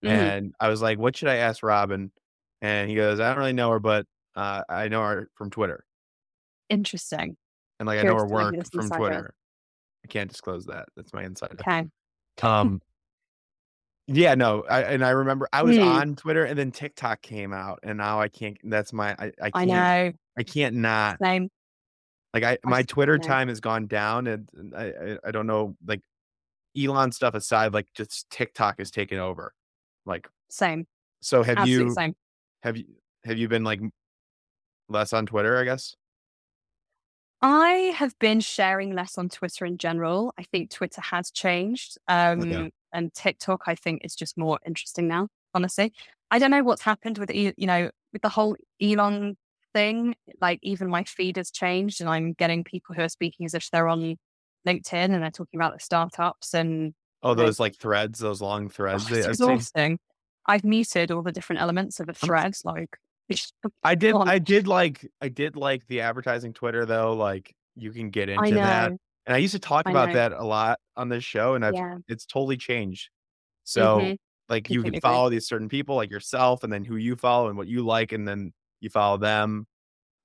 [0.04, 0.08] Mhm.
[0.10, 2.10] And I was like, "What should I ask Robyn?"
[2.62, 5.84] And he goes, "I don't really know her, but uh, I know her from Twitter,
[6.70, 7.36] Interesting.
[7.78, 8.88] and like I know her to know who work from.
[8.90, 9.34] Twitter.
[10.04, 10.88] I can't disclose that.
[10.96, 11.88] That's my insider." Okay.
[12.42, 12.80] Um,
[14.06, 15.82] yeah, no, I, and I remember I was Hmm.
[15.82, 18.58] on Twitter, and then TikTok came out, and now I can't.
[18.64, 20.12] That's my I, I can't I know.
[20.38, 21.48] I can't not Same.
[22.34, 23.22] like I my Twitter know.
[23.26, 26.00] time has gone down, and I, I don't know like
[26.76, 29.52] Elon stuff aside, like just TikTok is taking over.
[30.06, 30.86] Like, Same.
[31.20, 32.14] so have you same.
[32.62, 32.86] have you
[33.24, 33.80] have you been like
[34.88, 35.56] less on Twitter?
[35.58, 35.94] I guess.
[37.42, 40.34] I have been sharing less on Twitter in general.
[40.38, 41.96] I think Twitter has changed.
[42.06, 45.92] Um, and TikTok, I think, is just more interesting now, honestly.
[46.30, 49.36] I don't know what's happened with, you know, with the whole Elon
[49.72, 50.14] thing.
[50.40, 53.70] Like, even my feed has changed, and I'm getting people who are speaking as if
[53.70, 54.16] they're on
[54.66, 59.10] LinkedIn and they're talking about the startups and Oh, those like threads, those long threads.
[59.10, 59.98] oh, it's I've exhausting.
[60.46, 62.54] I've muted all the different elements of a thread.
[62.64, 62.96] Like,
[63.82, 64.14] I did.
[64.14, 65.06] I did like.
[65.20, 67.12] I did like the advertising Twitter though.
[67.14, 69.00] Like you can get into that, and
[69.34, 70.14] I used to talk I about know.
[70.14, 71.98] that a lot on this show, and I've Yeah.
[72.08, 73.10] it's totally changed.
[73.64, 74.16] So Mhm.
[74.48, 77.56] like you can follow these certain people like yourself, and then who you follow and
[77.56, 79.66] what you like, and then you follow them.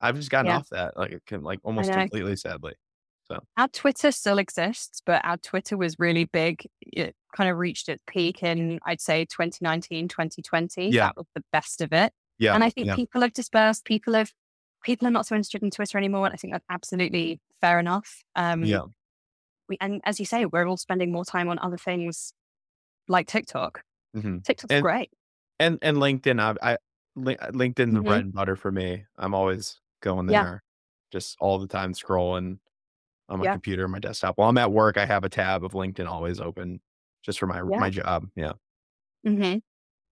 [0.01, 0.57] I've just gotten Yeah.
[0.57, 2.73] off that, like it can like almost completely, sadly.
[3.27, 6.67] So our Twitter still exists, but our Twitter was really big.
[6.81, 10.89] It kind of reached its peak in, I'd say, 2019, 2020.
[10.89, 11.07] Yeah.
[11.07, 12.13] That was the best of it.
[12.39, 12.95] Yeah, and I think yeah.
[12.95, 13.85] people have dispersed.
[13.85, 14.31] People have,
[14.83, 16.25] people are not so interested in Twitter anymore.
[16.25, 18.23] And I think that's absolutely fair enough.
[18.35, 18.81] Um, yeah,
[19.69, 22.33] we, and as you say, we're all spending more time on other things
[23.07, 23.81] like TikTok.
[24.13, 25.09] hmm TikTok's And- great.
[25.59, 26.39] and and LinkedIn.
[26.61, 26.77] I, I
[27.17, 28.05] LinkedIn the Mhm.
[28.05, 29.05] bread and butter for me.
[29.17, 30.43] I'm always going Yeah.
[30.43, 30.63] there,
[31.11, 32.59] just all the time scrolling
[33.29, 33.53] on my Yeah.
[33.53, 34.37] computer, my desktop.
[34.37, 36.81] While I'm at work, I have a tab of LinkedIn always open,
[37.23, 37.79] just for my Yeah.
[37.79, 38.27] my job.
[38.35, 38.53] Yeah.
[39.23, 39.59] hmm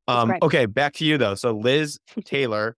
[0.07, 0.33] Um.
[0.41, 1.35] Okay, back to you though.
[1.35, 2.75] So Liz Taylor,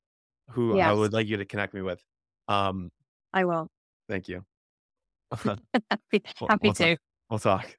[0.51, 2.01] who I would like you to connect me with.
[2.47, 2.91] Um.
[3.33, 3.67] I will.
[4.07, 4.45] Thank you.
[5.31, 5.57] Happy,
[6.39, 6.75] We'll- happy we'll talk.
[6.87, 6.97] to.
[7.29, 7.77] We'll talk.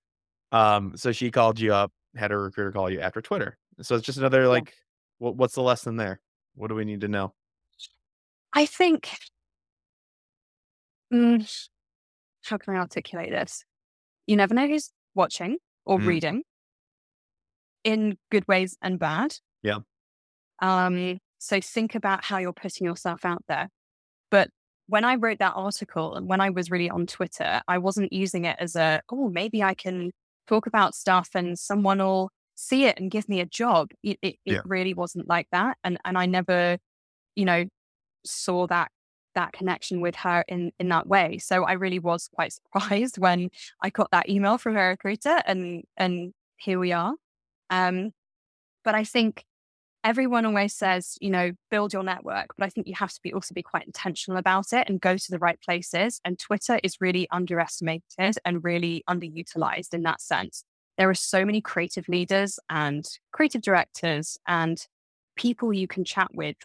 [0.53, 0.97] Um.
[0.97, 3.57] So she called you up, had a recruiter call you after Twitter.
[3.83, 4.73] So it's just another like,
[5.19, 6.21] what what's the lesson there?
[6.55, 7.35] What do we need to know?
[8.53, 9.11] I think,
[11.13, 11.69] mm,
[12.45, 13.65] how can I articulate this?
[14.27, 16.07] You never know who's watching or Mm.
[16.07, 16.43] reading
[17.87, 19.37] in good ways and bad.
[19.62, 19.79] Yeah.
[20.61, 23.68] Um, so think about how you're putting yourself out there.
[24.31, 24.51] But
[24.88, 28.44] when I wrote that article and when I was really on Twitter, I wasn't using
[28.44, 30.11] it as a, oh, maybe I can
[30.49, 33.92] talk about stuff and someone will see it and give me a job.
[34.03, 34.57] It, it, Yeah.
[34.57, 35.77] it really wasn't like that.
[35.85, 36.79] And, and I never,
[37.37, 37.64] you know,
[38.25, 38.90] saw that
[39.37, 41.37] that connection with her in in that way.
[41.38, 43.51] So I really was quite surprised when
[43.83, 47.14] I got that email from her recruiter and and here we are.
[47.70, 48.12] Um,
[48.85, 49.44] but I think
[50.05, 53.33] everyone always says, you know, build your network, but I think you have to be
[53.33, 56.20] also be quite intentional about it and go to the right places.
[56.24, 60.62] And Twitter is really underestimated and really underutilized in that sense.
[60.96, 64.79] There are so many creative leaders and creative directors and
[65.37, 66.57] people you can chat with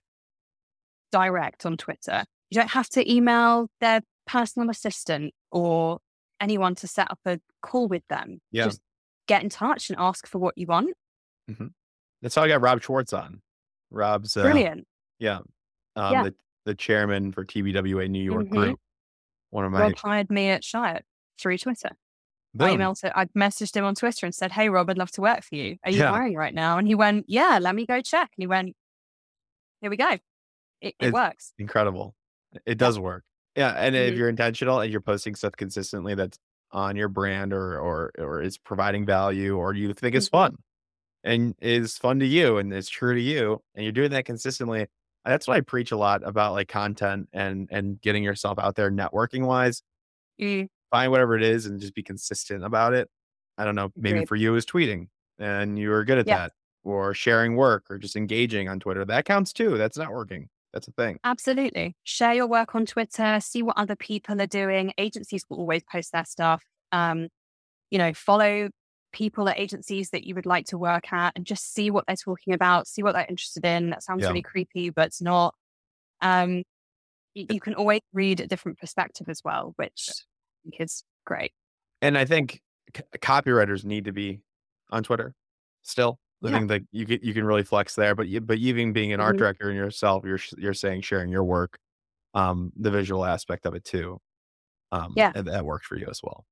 [1.12, 2.24] direct on Twitter.
[2.52, 6.00] You don't have to email their personal assistant or
[6.40, 8.40] anyone to set up a call with them.
[8.52, 8.66] Yeah.
[8.66, 8.82] Just
[9.32, 10.90] get in touch and ask for what you want.
[12.22, 13.42] That's how I got Rob Schwartz on.
[13.90, 14.86] Rob's uh, Brilliant.
[15.20, 15.40] yeah,
[15.96, 16.24] um, Yeah.
[16.24, 18.50] the the chairman for TBWA New York Mhm.
[18.52, 18.80] Group.
[19.50, 21.02] One of my Rob hired me at Chiat
[21.40, 21.90] through Twitter.
[22.60, 25.22] I emailed it, I messaged him on Twitter and said, Hey Rob, I'd love to
[25.22, 25.78] work for you.
[25.84, 26.12] Are you Yeah.
[26.12, 26.78] hiring right now?
[26.78, 28.30] And he went, Yeah, let me go check.
[28.38, 28.76] And he went,
[29.82, 30.10] Here we go.
[30.12, 30.22] It,
[30.82, 31.54] it It's- works.
[31.58, 32.14] incredible.
[32.66, 33.24] It does work.
[33.56, 34.18] Yeah, and if Mhm.
[34.18, 36.38] you're intentional and you're posting stuff consistently that's
[36.74, 40.32] on your brand or or or is providing value or you think it's Mhm.
[40.32, 40.58] fun
[41.24, 44.88] and is fun to you and is true to you and you're doing that consistently.
[45.26, 48.92] That's what I preach a lot about like content and and getting yourself out there
[48.92, 49.84] networking wise.
[50.42, 53.10] Mm, Find whatever it is and just be consistent about it.
[53.58, 54.28] I don't know, maybe Agreed.
[54.28, 56.38] for you is tweeting and you're good at Yeah.
[56.40, 56.54] that
[56.84, 59.06] or sharing work or just engaging on Twitter.
[59.06, 59.78] That counts too.
[59.78, 60.48] That's networking.
[60.74, 61.20] That's a thing.
[61.24, 61.96] Absolutely.
[62.04, 64.94] Share your work on Twitter, see what other people are doing.
[64.98, 66.64] Agencies will always post their stuff.
[66.92, 67.28] Um,
[67.90, 68.70] you know, follow
[69.12, 72.16] people at agencies that you would like to work at and just see what they're
[72.16, 73.90] talking about, see what they're interested in.
[73.90, 74.30] That sounds Yeah.
[74.30, 75.54] really creepy, but it's not.
[76.22, 76.64] Um,
[77.36, 80.10] y- you can always read a different perspective as well, which
[80.66, 81.52] I is great.
[82.02, 82.62] And I think
[82.96, 84.40] c- copywriters need to be
[84.90, 85.34] on Twitter
[85.82, 86.18] still.
[86.44, 86.60] I Yeah.
[86.60, 89.20] think that you can you can really flex there, but you, but even being an
[89.20, 89.40] art Mhm.
[89.40, 91.80] director and yourself, you're you're saying sharing your work,
[92.36, 94.22] um, the visual aspect of it too.
[94.94, 95.34] Um, Yeah.
[95.36, 96.46] and that works for you as well.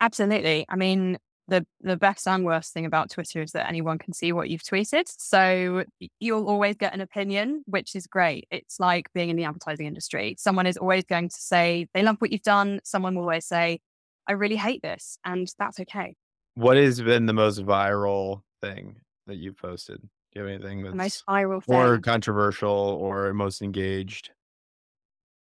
[0.00, 0.66] Absolutely.
[0.68, 4.32] I mean, the the best and worst thing about Twitter is that anyone can see
[4.32, 5.04] what you've tweeted.
[5.18, 5.84] So
[6.20, 8.46] you'll always get an opinion, which is great.
[8.50, 10.36] It's like being in the advertising industry.
[10.38, 12.80] Someone is always going to say they love what you've done.
[12.84, 13.80] Someone will always say,
[14.26, 15.18] I really hate this.
[15.24, 16.16] And that's okay.
[16.54, 20.00] What has been the most viral thing that you've posted?
[20.00, 21.76] Do you have anything that's most viral thing.
[21.76, 24.30] more controversial or most engaged?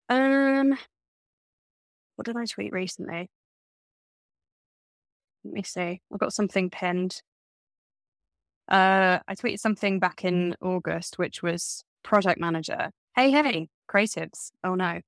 [0.09, 0.77] Um
[2.17, 3.31] what did I tweet recently?
[5.45, 6.03] Let me see.
[6.13, 7.23] I've got something pinned.
[8.71, 12.91] Uh, I tweeted something back in August, which was project manager.
[13.17, 14.53] Hey, hey, creatives.
[14.63, 15.01] Oh no.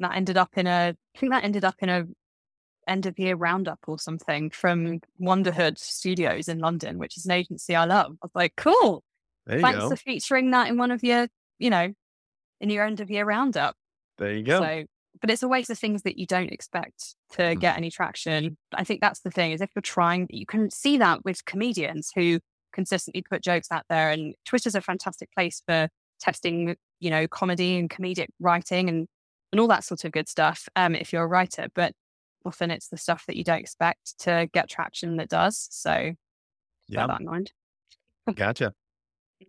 [0.00, 2.04] That ended up in a, I think that ended up in a
[2.88, 7.74] end of year roundup or something from Wonderhood Studios in London, which is an agency
[7.74, 8.12] I love.
[8.22, 9.02] I was like, cool.
[9.46, 9.90] There you Thanks go.
[9.90, 11.92] for featuring that in one of your, you know,
[12.60, 13.76] in your end of year roundup.
[14.18, 14.60] There you go.
[14.60, 14.84] So,
[15.20, 17.60] but it's always the things that you don't expect to Mm.
[17.60, 18.56] get any traction.
[18.72, 22.10] I think that's the thing is if you're trying, you can see that with comedians
[22.14, 22.40] who
[22.72, 24.10] consistently put jokes out there.
[24.10, 25.88] And Twitter's a fantastic place for
[26.20, 29.06] testing, you know, comedy and comedic writing and
[29.52, 30.68] and all that sort of good stuff.
[30.74, 31.92] Um, if you're a writer, but
[32.44, 35.68] often it's the stuff that you don't expect to get traction that does.
[35.70, 36.12] So
[36.88, 37.52] yeah, that in mind.
[38.34, 38.72] gotcha.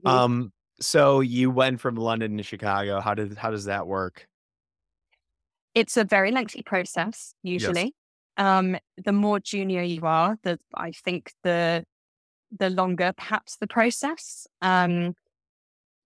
[0.03, 0.09] Mhm.
[0.09, 2.99] Um, so you went from London to Chicago.
[2.99, 4.27] How did how does that work?
[5.73, 7.93] It's a very lengthy process, usually.
[8.37, 11.85] Um, the more junior you are, the I think the
[12.57, 14.47] the longer perhaps the process.
[14.61, 15.13] Um,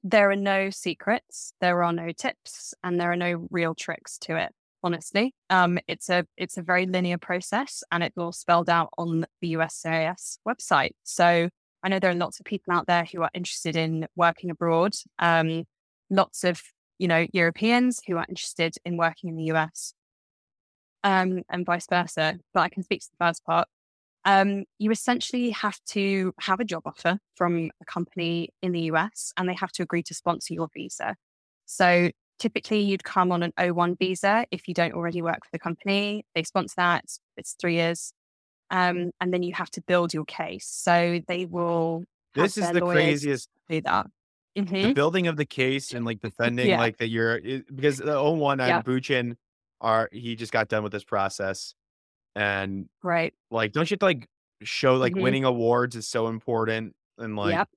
[0.04, 4.38] there are no secrets, there are no tips, and there are no real tricks to
[4.38, 4.52] it.
[4.82, 9.26] Honestly, um, it's a it's a very linear process, and it's all spelled out on
[9.42, 10.92] the USCIS website.
[11.04, 11.50] So
[11.84, 14.94] I know there are lots of people out there who are interested in working abroad.
[15.18, 15.66] Um,
[16.10, 16.62] lots of
[16.98, 19.94] you know Europeans who are interested in working in the US,
[21.04, 22.38] um, and vice versa.
[22.54, 23.68] But I can speak to the first part.
[24.24, 29.34] Um, you essentially have to have a job offer from a company in the US,
[29.36, 31.16] and they have to agree to sponsor your visa.
[31.66, 35.60] So typically, you'd come on an O1 visa if you don't already work for the
[35.60, 36.26] company.
[36.36, 37.06] They sponsor that;
[37.38, 38.14] it's, three years.
[38.72, 40.66] Um, and then you have to build your case.
[40.68, 42.04] So they will.
[42.36, 44.08] This is the craziest do that.
[44.56, 44.94] the Mhm.
[44.96, 46.80] building of the case and like defending Yeah.
[46.80, 48.78] like that you're it- because the O1 Yeah.
[48.78, 49.38] and Buchin
[49.82, 51.74] are he just got done with this process
[52.36, 53.34] and Right.
[53.52, 54.28] like don't you have to like
[54.64, 55.22] show like Mhm.
[55.22, 57.70] winning awards is so important and like Yep.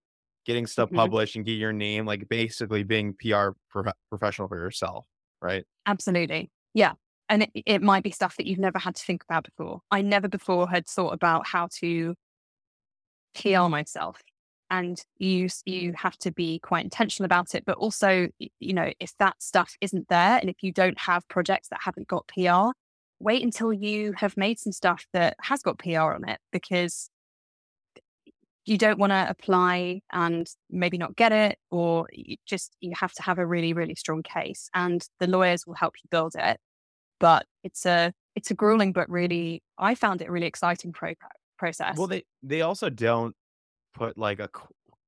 [0.44, 0.96] Getting stuff Mhm.
[0.96, 5.07] published and get your name like basically being PR prof- professional for yourself
[5.40, 6.50] right Absolutely.
[6.74, 6.92] Yeah.
[7.28, 9.81] And it, it might be stuff that you've never had to think about before.
[9.90, 12.14] I never before had thought about how to
[13.35, 14.20] PR myself.
[14.70, 17.64] And you you have to be quite intentional about it.
[17.66, 21.68] But also, you know, if that stuff isn't there and if you don't have projects
[21.68, 22.72] that haven't got PR,
[23.20, 27.11] wait until you have made some stuff that has got PR on it because
[28.64, 33.12] you don't want to apply and maybe not get it, or you just you have
[33.14, 34.68] to have a really, really strong case.
[34.75, 36.59] And the lawyers will help you build it.
[37.18, 41.14] But it's a it's a grueling but really I found it a really exciting pro-
[41.59, 41.96] process.
[41.96, 43.35] Well, they they also don't
[43.94, 44.48] put like a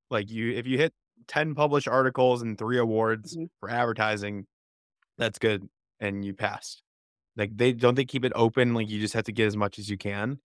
[0.09, 0.93] like you if you hit
[1.27, 3.45] 10 published articles and three awards mm-hmm.
[3.59, 4.45] for advertising,
[5.17, 5.67] that's good
[5.99, 6.81] and you passed.
[7.37, 9.79] Like they don't they keep it open like you just have to get as much
[9.79, 10.39] as you can?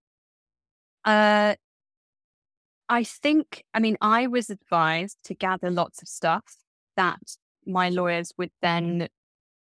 [1.05, 1.55] Uh
[2.91, 6.57] I think I mean I was advised to gather lots of stuff
[6.97, 9.09] that my lawyers would then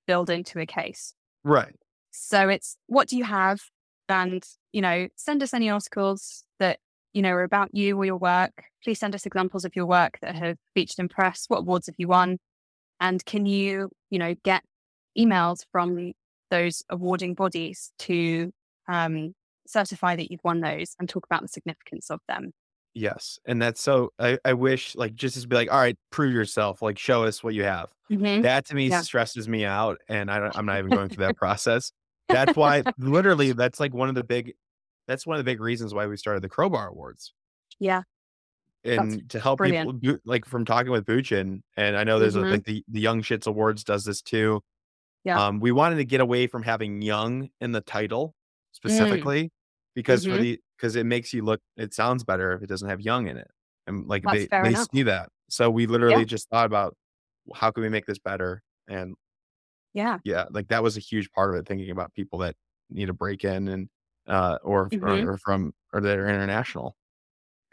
[0.08, 1.14] build into a case.
[1.44, 1.76] Right.
[2.12, 3.62] So it's what do you have?
[4.10, 6.80] And, you know, send us any articles that,
[7.14, 8.64] you know, are about you or your work.
[8.84, 11.44] Please send us examples of your work that have featured in press.
[11.50, 12.38] What awards have you won?
[13.02, 14.64] And can you, you know, get
[15.18, 16.14] emails from
[16.50, 18.54] those awarding bodies to
[18.88, 19.34] um,
[19.68, 22.52] certify that you've won those and talk about the significance of them.
[22.98, 23.40] Yes.
[23.46, 26.82] And that's so, I, I wish like just to be like, all right, prove yourself,
[26.82, 27.90] like show us what you have.
[28.12, 28.42] Mm-hmm.
[28.42, 29.02] That to me yeah.
[29.02, 30.00] stresses me out.
[30.10, 31.92] And I don't, I'm not even going through that process.
[32.28, 34.56] That's why literally that's like one of the big,
[35.08, 37.34] that's one of the big reasons why we started the Crowbar Awards.
[37.80, 38.02] Yeah.
[38.84, 40.02] And that's to help brilliant.
[40.02, 42.48] people like from talking with Buchan, and I know there's mm-hmm.
[42.48, 44.62] a, like the, the Young Shits Awards does this too.
[45.24, 45.46] Yeah.
[45.46, 48.76] Um, we wanted to get away from having young in the title mm.
[48.76, 49.52] specifically mm.
[49.98, 50.36] Because mm-hmm.
[50.36, 53.28] for the because it makes you look it sounds better if it doesn't have young
[53.28, 53.50] in it.
[53.88, 55.30] And like That's they, they see that.
[55.50, 56.26] So we literally yeah.
[56.26, 56.96] just thought about
[57.56, 58.62] how can we make this better?
[58.88, 59.16] And
[59.96, 60.20] yeah.
[60.24, 60.46] Yeah.
[60.52, 62.56] Like that was a huge part of it, thinking about people that
[62.92, 63.90] need a break in and
[64.28, 65.04] uh or, mm-hmm.
[65.04, 66.96] or or from or that are international.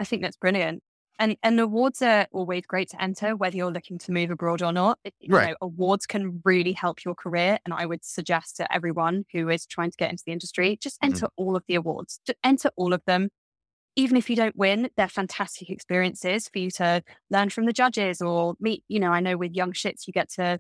[0.01, 0.83] I think that's brilliant.
[1.19, 4.73] And and awards are always great to enter, whether you're looking to move abroad or
[4.73, 4.99] not.
[5.21, 5.51] You right.
[5.51, 7.59] know, awards can really help your career.
[7.65, 11.01] And I would suggest to everyone who is trying to get into the industry, just
[11.01, 11.15] mm-hmm.
[11.15, 11.45] enter mm-hmm.
[11.45, 12.21] all of the awards.
[12.27, 13.29] Just enter all of them.
[13.97, 18.21] Even if you don't win, they're fantastic experiences for you to learn from the judges
[18.21, 18.83] or meet.
[18.89, 20.59] You know, I know with young shits, you get to.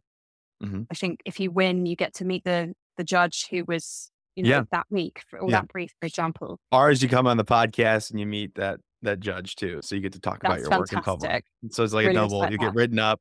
[0.62, 0.82] Mm-hmm.
[0.88, 4.42] I think if you win, you get to meet the the judge who was you
[4.42, 4.62] know, yeah.
[4.72, 5.60] that week for, all yeah.
[5.60, 6.58] that brief, for example.
[6.72, 9.80] Or as you come on the podcast and you meet that that judge too.
[9.82, 10.96] So you get to talk That's about your fantastic.
[10.96, 11.44] work in public.
[11.70, 12.50] So it's like brilliant a double.
[12.50, 13.20] You get written up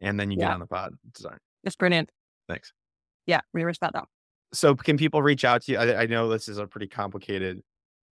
[0.00, 0.46] and then you yeah.
[0.46, 0.94] get on the pod.
[1.16, 1.38] Sorry.
[1.64, 2.10] It's brilliant.
[2.48, 2.72] Thanks.
[3.26, 4.04] Yeah, we respect that.
[4.52, 5.78] So can people reach out to you?
[5.78, 7.60] I, I know this is a pretty complicated,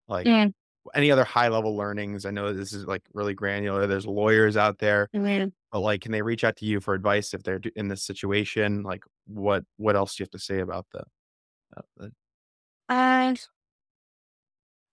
[0.07, 0.51] like mm.
[0.93, 2.25] any other high level learnings.
[2.25, 3.87] I know this is like really granular.
[3.87, 5.49] There's lawyers out there, mm-hmm.
[5.71, 8.83] but like, can they reach out to you for advice if they're in this situation?
[8.83, 11.03] Like, what what else do you have to say about the?
[11.77, 12.11] Uh, the...
[12.89, 13.35] Uh,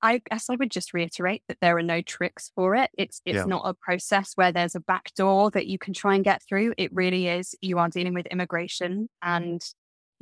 [0.03, 2.91] I guess I would just reiterate that there are no tricks for it.
[2.97, 3.45] It's it's yeah.
[3.45, 6.75] not a process where there's a back door that you can try and get through.
[6.79, 9.63] It really is you are dealing with immigration and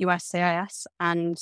[0.01, 1.37] USCIS and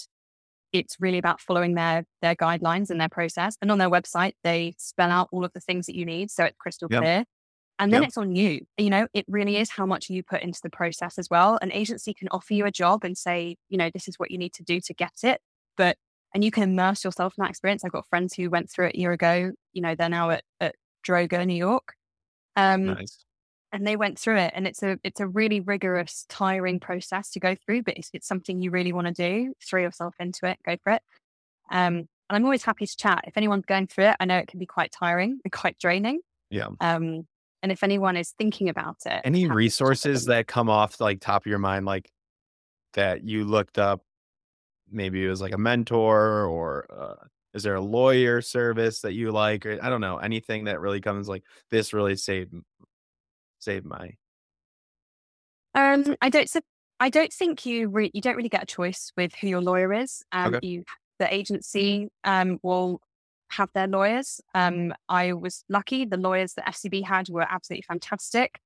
[0.74, 3.58] it's really about following their their guidelines and their process.
[3.62, 6.44] And on their website, they spell out all of the things that you need so
[6.46, 7.02] it's crystal yep.
[7.02, 7.24] clear.
[7.80, 8.10] And then yep.
[8.10, 8.62] it's on you.
[8.78, 11.60] You know, it really is how much you put into the process as well.
[11.62, 14.40] An agency can offer you a job and say, you know, this is what you
[14.40, 15.42] need to do to get it.
[15.76, 15.96] But
[16.34, 17.84] and you can immerse yourself in that experience.
[17.84, 19.52] I've got friends who went through it a year ago.
[19.74, 21.94] You know, they're now at, at Droga, New York.
[22.56, 23.24] Um, nice.
[23.72, 27.40] And they went through it, and it's a it's a really rigorous, tiring process to
[27.40, 27.84] go through.
[27.84, 29.54] But it's, it's something you really want to do.
[29.62, 30.58] Throw yourself into it.
[30.66, 31.02] Go for it.
[31.70, 33.26] Um, and I'm always happy to chat.
[33.28, 36.22] If anyone's going through it, I know it can be quite tiring and quite draining.
[36.50, 36.68] Yeah.
[36.80, 37.28] Um,
[37.64, 41.50] and if anyone is thinking about it, any resources that come off like top of
[41.50, 42.10] your mind, like
[42.94, 44.02] that you looked up
[44.92, 49.32] maybe it was like a mentor or uh, is there a lawyer service that you
[49.32, 52.54] like or i don't know anything that really comes like this really saved
[53.60, 54.12] saved my
[55.76, 56.50] um i don't
[57.00, 59.94] i don't think you re- you don't really get a choice with who your lawyer
[59.94, 60.68] is um okay.
[60.68, 60.84] you
[61.20, 63.02] the agency um will
[63.50, 64.42] have their lawyers.
[64.54, 68.60] Um i was lucky the lawyers that FCB had were absolutely fantastic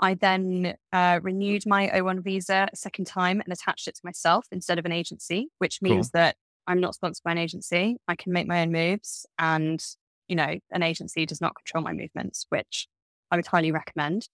[0.00, 4.46] I then uh, renewed my O1 visa a second time and attached it to myself
[4.52, 6.20] instead of an agency, which means cool.
[6.20, 6.36] that
[6.66, 7.96] I'm not sponsored by an agency.
[8.06, 9.84] I can make my own moves and,
[10.28, 12.86] you know, an agency does not control my movements, which
[13.30, 14.28] I would highly recommend.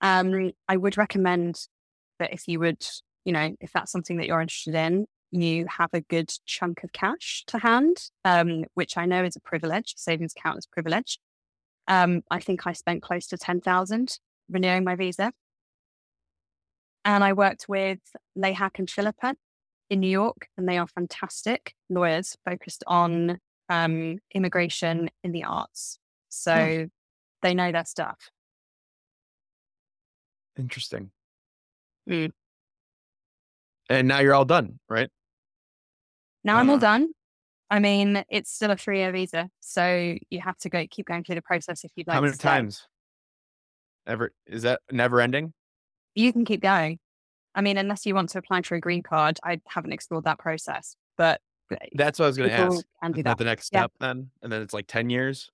[0.00, 1.60] Um, I would recommend
[2.18, 2.84] that if you would,
[3.24, 6.92] you know, if that's something that you're interested in, you have a good chunk of
[6.92, 9.94] cash to hand, um, which I know is a privilege.
[9.96, 11.18] Savings account is privilege.
[11.86, 14.18] Um, I think I spent close to 10,000
[14.48, 15.32] renewing my visa.
[17.04, 18.00] And I worked with
[18.36, 19.34] Lehak and Philippa
[19.88, 23.38] in New York, and they are fantastic lawyers focused on
[23.70, 25.98] um, immigration in the arts.
[26.28, 26.88] So
[27.42, 28.30] they know their stuff.
[30.58, 31.10] Interesting.
[32.08, 32.32] Mm.
[33.88, 35.08] And now you're all done, right?
[36.44, 37.08] Now I'm all Uh, done.
[37.70, 39.50] I mean, it's still a three year visa.
[39.60, 42.26] So you have to go keep going through the process if you'd like How to
[42.26, 42.86] many times?
[44.08, 45.52] Ever is that never ending?
[46.14, 46.98] You can keep going.
[47.54, 50.38] I mean, unless you want to apply for a green card, I haven't explored that
[50.38, 51.40] process, but
[51.70, 52.84] uh, That's what I was going to ask.
[53.02, 53.80] can do that the next Yeah.
[53.80, 54.30] step then?
[54.42, 55.50] And then it's like 10 years?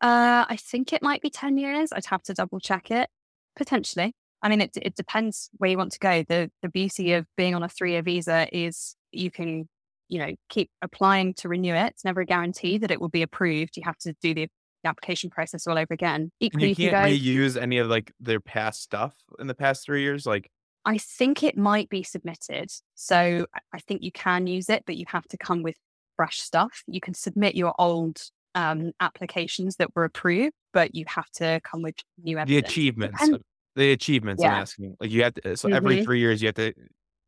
[0.00, 1.92] Uh, I think it might be 10 years.
[1.92, 3.10] I'd have to double check it.
[3.56, 4.14] Potentially.
[4.40, 6.22] I mean, it, it depends where you want to go.
[6.22, 9.68] The, the beauty of being on a three year visa is you can,
[10.08, 11.88] you know, keep applying to renew it.
[11.88, 13.76] It's never a guarantee that it will be approved.
[13.76, 14.48] You have to do the,
[14.82, 16.20] the application process all over again.
[16.22, 19.46] And Equally, you you can can't go, reuse any of like their past stuff in
[19.46, 20.26] the past three years?
[20.26, 20.50] Like,
[20.84, 22.70] I think it might be submitted.
[22.94, 25.76] So I- think you can use it, but you have to come with
[26.16, 26.82] fresh stuff.
[26.86, 28.20] You can submit your old
[28.54, 32.62] um, applications that were approved, but you have to come with new evidence.
[32.62, 33.20] the achievements.
[33.20, 33.44] Depends-
[33.76, 34.96] The achievements I'm asking.
[35.00, 36.04] Like you have to so every Mhm.
[36.04, 36.72] three years you have to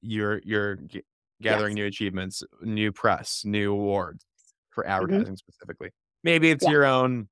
[0.03, 1.03] you're you're g-
[1.41, 4.25] gathering new achievements, new press, new awards
[4.71, 4.93] for Mm-hmm.
[4.93, 5.91] advertising specifically.
[6.25, 6.71] Maybe it's Yeah.
[6.73, 7.29] your own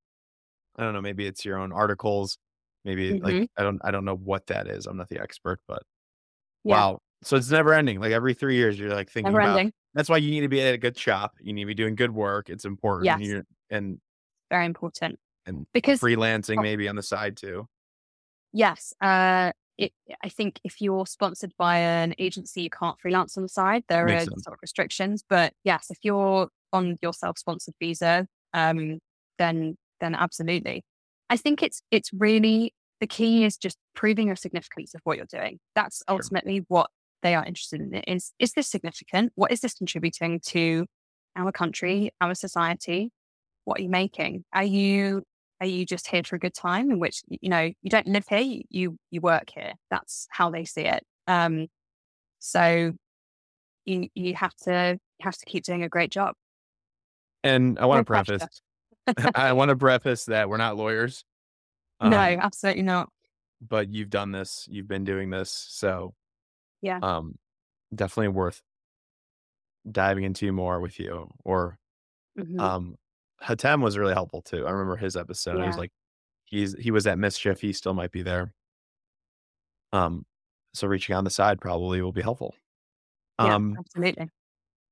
[0.79, 2.39] I don't know, maybe it's your own articles.
[2.85, 3.49] Maybe like Mhm.
[3.59, 4.87] I don't I don't know what that is.
[4.87, 5.83] I'm not the expert, but
[6.65, 6.77] Yeah.
[6.77, 7.01] wow.
[7.23, 8.01] So it's never ending.
[8.01, 9.73] Like every three years you're like thinking Never about ending.
[9.95, 11.35] that's why you need to be at a good shop.
[11.41, 12.49] You need to be doing good work.
[12.49, 13.07] It's important.
[13.07, 13.21] Yes.
[13.21, 14.01] You're, and
[14.51, 15.19] Very important.
[15.47, 16.63] And because freelancing Oh.
[16.63, 17.69] maybe on the side too.
[18.53, 18.95] Yes.
[19.01, 23.49] Uh, it, I think if you're sponsored by an agency, you can't freelance on the
[23.49, 23.85] side.
[23.89, 24.45] There Makes are sense.
[24.45, 28.99] sort of restrictions, but yes, if you're on your self-sponsored visa, um,
[29.39, 30.85] then then absolutely.
[31.31, 35.27] I think it's it's really the key is just proving your significance of what you're
[35.27, 35.59] doing.
[35.75, 36.17] That's Sure.
[36.17, 36.91] ultimately what
[37.23, 37.95] they are interested in.
[37.95, 39.33] Is is this significant?
[39.35, 40.87] What is this contributing to
[41.37, 43.11] our country, our society?
[43.65, 44.45] What are you making?
[44.53, 45.23] Are you
[45.61, 48.25] are you just here for a good time in which you know you don't live
[48.29, 48.39] here
[48.71, 51.67] you you, work here that's how they see it um
[52.39, 52.93] so
[53.85, 56.35] you you have to you have to keep doing a great job
[57.45, 58.49] And I want No to preface pressure.
[59.35, 61.25] I want to preface that we're not lawyers.
[62.03, 63.11] no um, absolutely not
[63.61, 66.15] but you've done this, you've been doing this, so
[66.81, 67.01] Yeah.
[67.03, 67.39] um,
[67.95, 68.63] definitely worth
[69.91, 71.29] diving into more with you.
[71.45, 71.79] Or
[72.39, 72.61] Mhm.
[72.61, 72.97] um,
[73.43, 74.67] Hatem was really helpful too.
[74.67, 75.61] I remember his episode.
[75.61, 75.93] It was like
[76.45, 77.61] he's he was at mischief.
[77.61, 78.55] He still might be there.
[79.93, 80.27] Um,
[80.75, 82.55] so reaching on the side probably will be helpful.
[83.41, 84.29] yeah Um, absolutely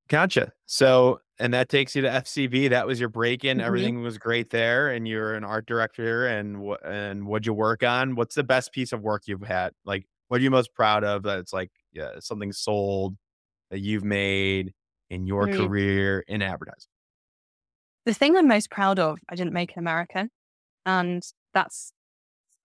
[0.08, 0.52] Gotcha.
[0.66, 2.68] So, and that takes you to FCB.
[2.68, 3.60] That was your break in.
[3.60, 3.60] Mhm.
[3.60, 6.26] Everything was great there, and you're an art director.
[6.26, 8.14] And what and what'd you work on?
[8.16, 9.72] What's the best piece of work you've had?
[9.84, 11.22] Like, what are you most proud of?
[11.22, 13.16] That's like yeah, something sold
[13.70, 14.74] that you've made
[15.10, 15.48] in your Mm.
[15.48, 16.90] career in advertising.
[18.04, 20.28] the thing i'm most proud of i didn't make in america
[20.86, 21.24] and
[21.54, 21.92] that's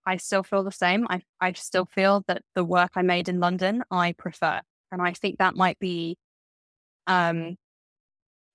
[0.06, 3.40] i still feel the same i i still feel that the work i made in
[3.40, 4.62] london i prefer
[4.92, 6.18] and i think that might be
[7.08, 7.58] um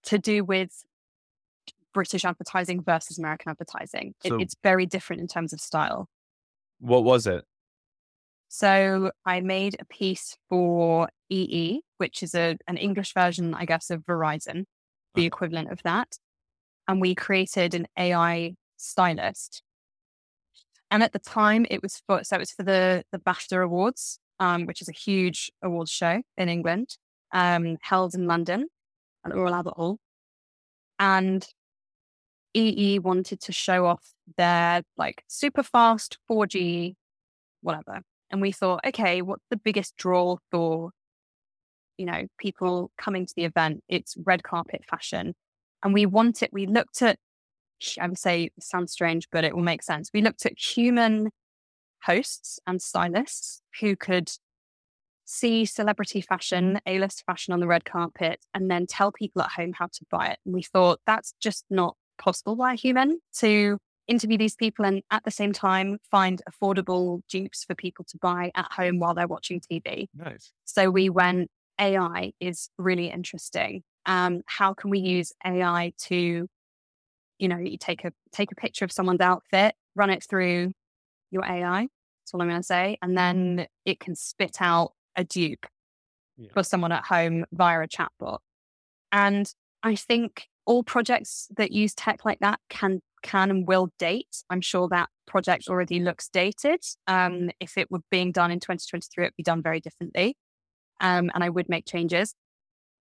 [0.07, 0.85] to do with
[1.93, 6.09] british advertising versus american advertising it, it's very different in terms of style
[6.79, 7.45] What was it?
[8.49, 13.91] so i made a piece for EE which is a an english version i guess
[13.91, 14.65] of verizon
[15.15, 15.27] the Okay.
[15.27, 16.19] equivalent of that
[16.87, 19.63] and we created an ai stylist
[20.91, 24.19] and at the time it was for so it was for the the BAFTA awards
[24.39, 26.99] um, which is a huge awards show in England
[27.33, 28.69] um, held in London
[29.35, 29.99] Royal Albert Hall
[30.99, 31.47] and
[32.55, 36.95] EE wanted to show off their like super fast 4G
[37.63, 38.01] whatever.
[38.31, 40.91] And we thought okay what's the biggest draw for
[41.99, 43.83] you know people coming to the event?
[43.89, 45.35] It's red carpet fashion.
[45.83, 47.19] And we wanted we looked at
[48.01, 50.11] I would say sounds strange, but it will make sense.
[50.15, 51.31] We looked at human
[52.03, 54.31] hosts and stylists who could
[55.27, 59.51] see celebrity fashion, A list fashion on the red carpet, and then tell people at
[59.51, 60.39] home how to buy it.
[60.47, 65.03] And we thought that's just not possible by a human to interview these people and
[65.11, 69.27] at the same time find affordable dupes for people to buy at home while they're
[69.27, 70.07] watching TV.
[70.15, 70.53] Nice.
[70.65, 71.51] So we went,
[71.81, 73.83] AI is really interesting.
[74.07, 76.47] Um, how can we use AI to,
[77.39, 80.73] you know, you take a take a picture of someone's outfit, run it through
[81.31, 81.81] your AI.
[81.81, 85.67] That's all I'm going to say, and then it can spit out a dupe
[86.37, 86.51] Yeah.
[86.53, 88.39] for someone at home via a chatbot.
[89.13, 89.53] And
[89.83, 94.45] I think all projects that use tech like that can can and will date.
[94.51, 96.81] I'm sure that project already looks dated.
[97.09, 100.37] Um, if it were being done in 2023, it'd be done very differently.
[101.01, 102.35] um, and I would make changes.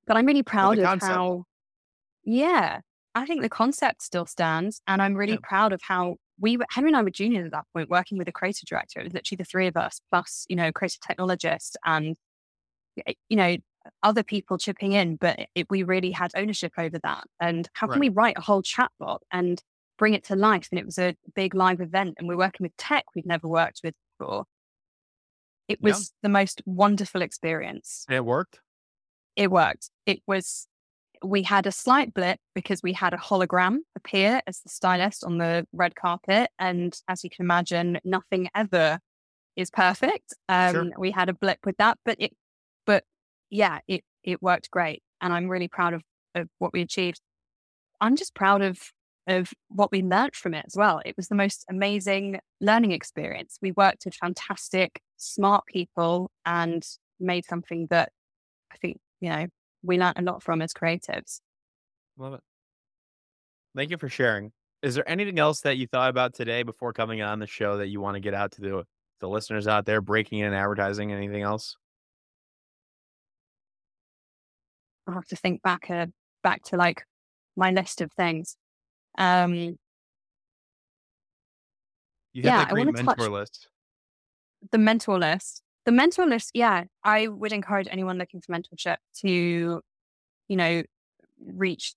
[0.07, 1.43] But I'm really proud of how,
[2.23, 2.79] yeah,
[3.13, 4.81] I think the concept still stands.
[4.87, 5.39] And I'm really yeah.
[5.47, 8.27] proud of how we were, Henry and I were juniors at that point, working with
[8.27, 8.99] a creative director.
[8.99, 12.15] It was literally the three of us, plus, you know, creative technologist and,
[13.29, 13.57] you know,
[14.03, 15.15] other people chipping in.
[15.15, 17.23] But it, we really had ownership over that.
[17.39, 18.09] And how can right.
[18.09, 19.61] we write a whole chatbot and
[19.97, 20.67] bring it to life?
[20.71, 22.15] And it was a big live event.
[22.17, 24.45] And we're working with tech we've never worked with before.
[25.67, 26.27] It was yeah.
[26.27, 28.05] the most wonderful experience.
[28.09, 28.59] It worked.
[29.35, 29.89] It worked.
[30.05, 30.67] It was
[31.23, 35.37] we had a slight blip because we had a hologram appear as the stylist on
[35.37, 36.49] the red carpet.
[36.59, 38.99] And as you can imagine, nothing ever
[39.55, 40.33] is perfect.
[40.49, 40.91] Um, sure.
[40.97, 42.33] We had a blip with that, but it,
[42.85, 43.03] but
[43.49, 45.01] yeah, it, it worked great.
[45.21, 46.01] And I'm really proud of,
[46.33, 47.21] of what we achieved.
[48.01, 48.79] I'm just proud of,
[49.27, 51.01] of what we learned from it as well.
[51.05, 53.57] It was the most amazing learning experience.
[53.61, 56.85] We worked with fantastic, smart people and
[57.19, 58.11] made something that
[58.71, 59.45] I think, you know,
[59.85, 61.39] we learn a lot from as creatives.
[62.17, 62.41] Love it.
[63.75, 64.51] Thank you for sharing.
[64.81, 67.87] Is there anything else that you thought about today before coming on the show that
[67.87, 68.83] you want to get out to the,
[69.19, 71.11] the listeners out there, breaking in advertising?
[71.11, 71.77] Anything else?
[75.07, 76.07] i have to think back uh,
[76.41, 77.03] back to like
[77.55, 78.57] my list of things.
[79.17, 79.77] Um,
[82.33, 83.67] you yeah, I want to mentor touch list.
[84.71, 89.81] The mentor list the mentor list, yeah, I would encourage anyone looking for mentorship to,
[90.47, 90.83] you know,
[91.45, 91.93] reach,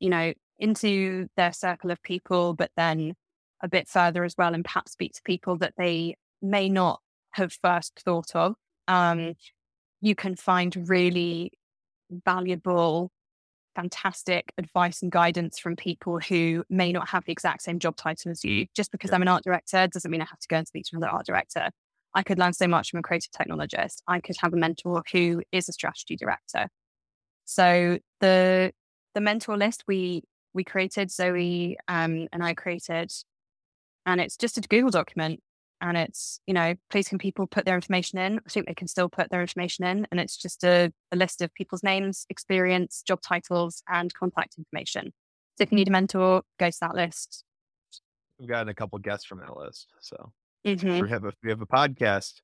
[0.00, 3.14] you know, into their circle of people, but then
[3.62, 7.00] a bit further as well, and perhaps speak to people that they may not
[7.32, 8.54] have first thought of.
[8.88, 9.34] Um,
[10.00, 11.52] you can find really
[12.10, 13.10] valuable,
[13.74, 18.30] fantastic advice and guidance from people who may not have the exact same job title
[18.30, 18.66] as you.
[18.74, 19.16] Just because yeah.
[19.16, 21.26] I'm an art director doesn't mean I have to go and speak to another art
[21.26, 21.70] director.
[22.16, 23.98] I could learn so much from a creative technologist.
[24.08, 26.68] I could have a mentor who is a strategy director.
[27.44, 28.72] So the
[29.14, 30.22] the mentor list we
[30.54, 33.12] we created, Zoe um, and I created,
[34.06, 35.40] and it's just a Google document.
[35.82, 38.38] And it's, you know, please can people put their information in?
[38.38, 40.06] I think they can still put their information in.
[40.10, 45.12] And it's just a, a list of people's names, experience, job titles, and contact information.
[45.58, 47.44] So if you need a mentor, go to that list.
[48.38, 49.88] We've gotten a couple guests from that list.
[50.00, 50.32] So
[50.66, 51.00] Mm-hmm.
[51.00, 52.40] We have a we have a podcast,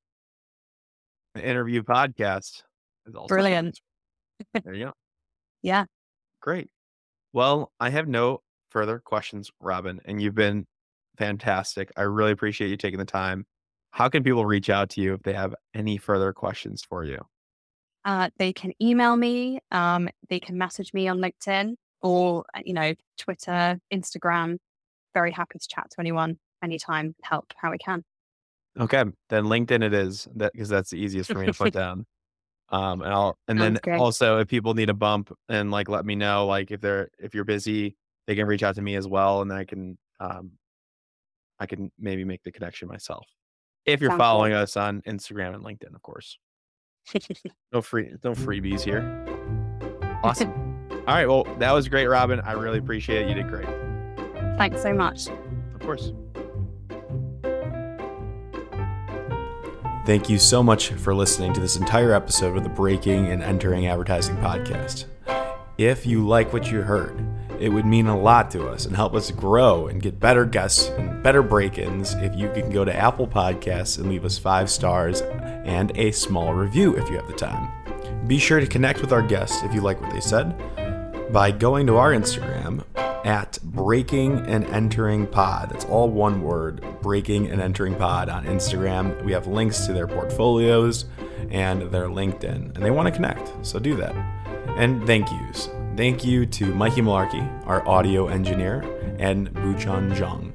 [1.34, 2.62] an interview podcast.
[3.26, 3.80] Brilliant.
[4.64, 4.92] there you go.
[5.64, 5.84] Yeah.
[6.40, 6.70] Great.
[7.32, 10.66] Well, I have no further questions, Robyn, and you've been
[11.16, 11.92] fantastic.
[11.96, 13.46] I really appreciate you taking the time.
[13.92, 17.18] How can people reach out to you if they have any further questions for you?
[18.04, 19.60] Uh, they can email me.
[19.70, 24.56] Um, they can message me on LinkedIn or uh, you know Twitter, Instagram.
[25.14, 27.14] Very happy to chat to anyone anytime.
[27.22, 28.02] Help how we can.
[28.80, 32.06] Okay, then LinkedIn it is that because that's the easiest for me to put down.
[32.70, 34.00] Um, and I'll and Sounds then great.
[34.00, 37.34] also if people need a bump and like let me know like if they're if
[37.34, 37.96] you're busy
[38.26, 40.52] they can reach out to me as well and I can um
[41.58, 43.26] I can maybe make the connection myself
[43.84, 46.38] if you're Sounds following us on Instagram and LinkedIn of course.
[47.72, 49.02] no free no freebies here.
[50.22, 50.50] Awesome.
[51.06, 52.40] All right, well that was great, Robyn.
[52.40, 53.28] I really appreciate it.
[53.28, 53.68] You did great.
[54.56, 55.28] Thanks so much.
[55.74, 56.12] Of course.
[60.04, 63.86] Thank you so much for listening to this entire episode of the Breaking and Entering
[63.86, 65.04] Advertising podcast.
[65.78, 67.24] If you like what you heard,
[67.60, 70.88] it would mean a lot to us and help us grow and get better guests
[70.88, 74.68] and better break ins if you can go to Apple Podcasts and leave us five
[74.68, 77.70] stars and a small review if you have the time.
[78.26, 80.58] Be sure to connect with our guests if you like what they said
[81.32, 82.84] by going to our Instagram
[83.24, 85.70] at Breaking and Entering Pod.
[85.70, 89.22] That's all one word, Breaking and Entering Pod on Instagram.
[89.24, 91.04] We have links to their portfolios
[91.50, 94.14] and their LinkedIn, and they want to connect, so do that.
[94.76, 95.68] And thank yous.
[95.96, 98.80] Thank you to Mikey Malarkey, our audio engineer,
[99.18, 100.52] and Buchan Zhang,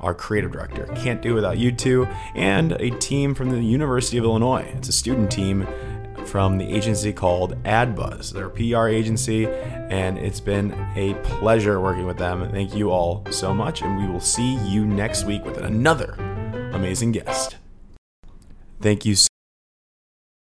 [0.00, 0.86] our creative director.
[0.94, 4.70] Can't do without you two, and a team from the University of Illinois.
[4.76, 5.66] It's a student team
[6.26, 8.32] from the agency called AdBuzz.
[8.32, 12.50] They're a PR agency, and it's been a pleasure working with them.
[12.50, 16.14] Thank you all so much, and we will see you next week with another
[16.72, 17.56] amazing guest.
[18.80, 19.14] Thank you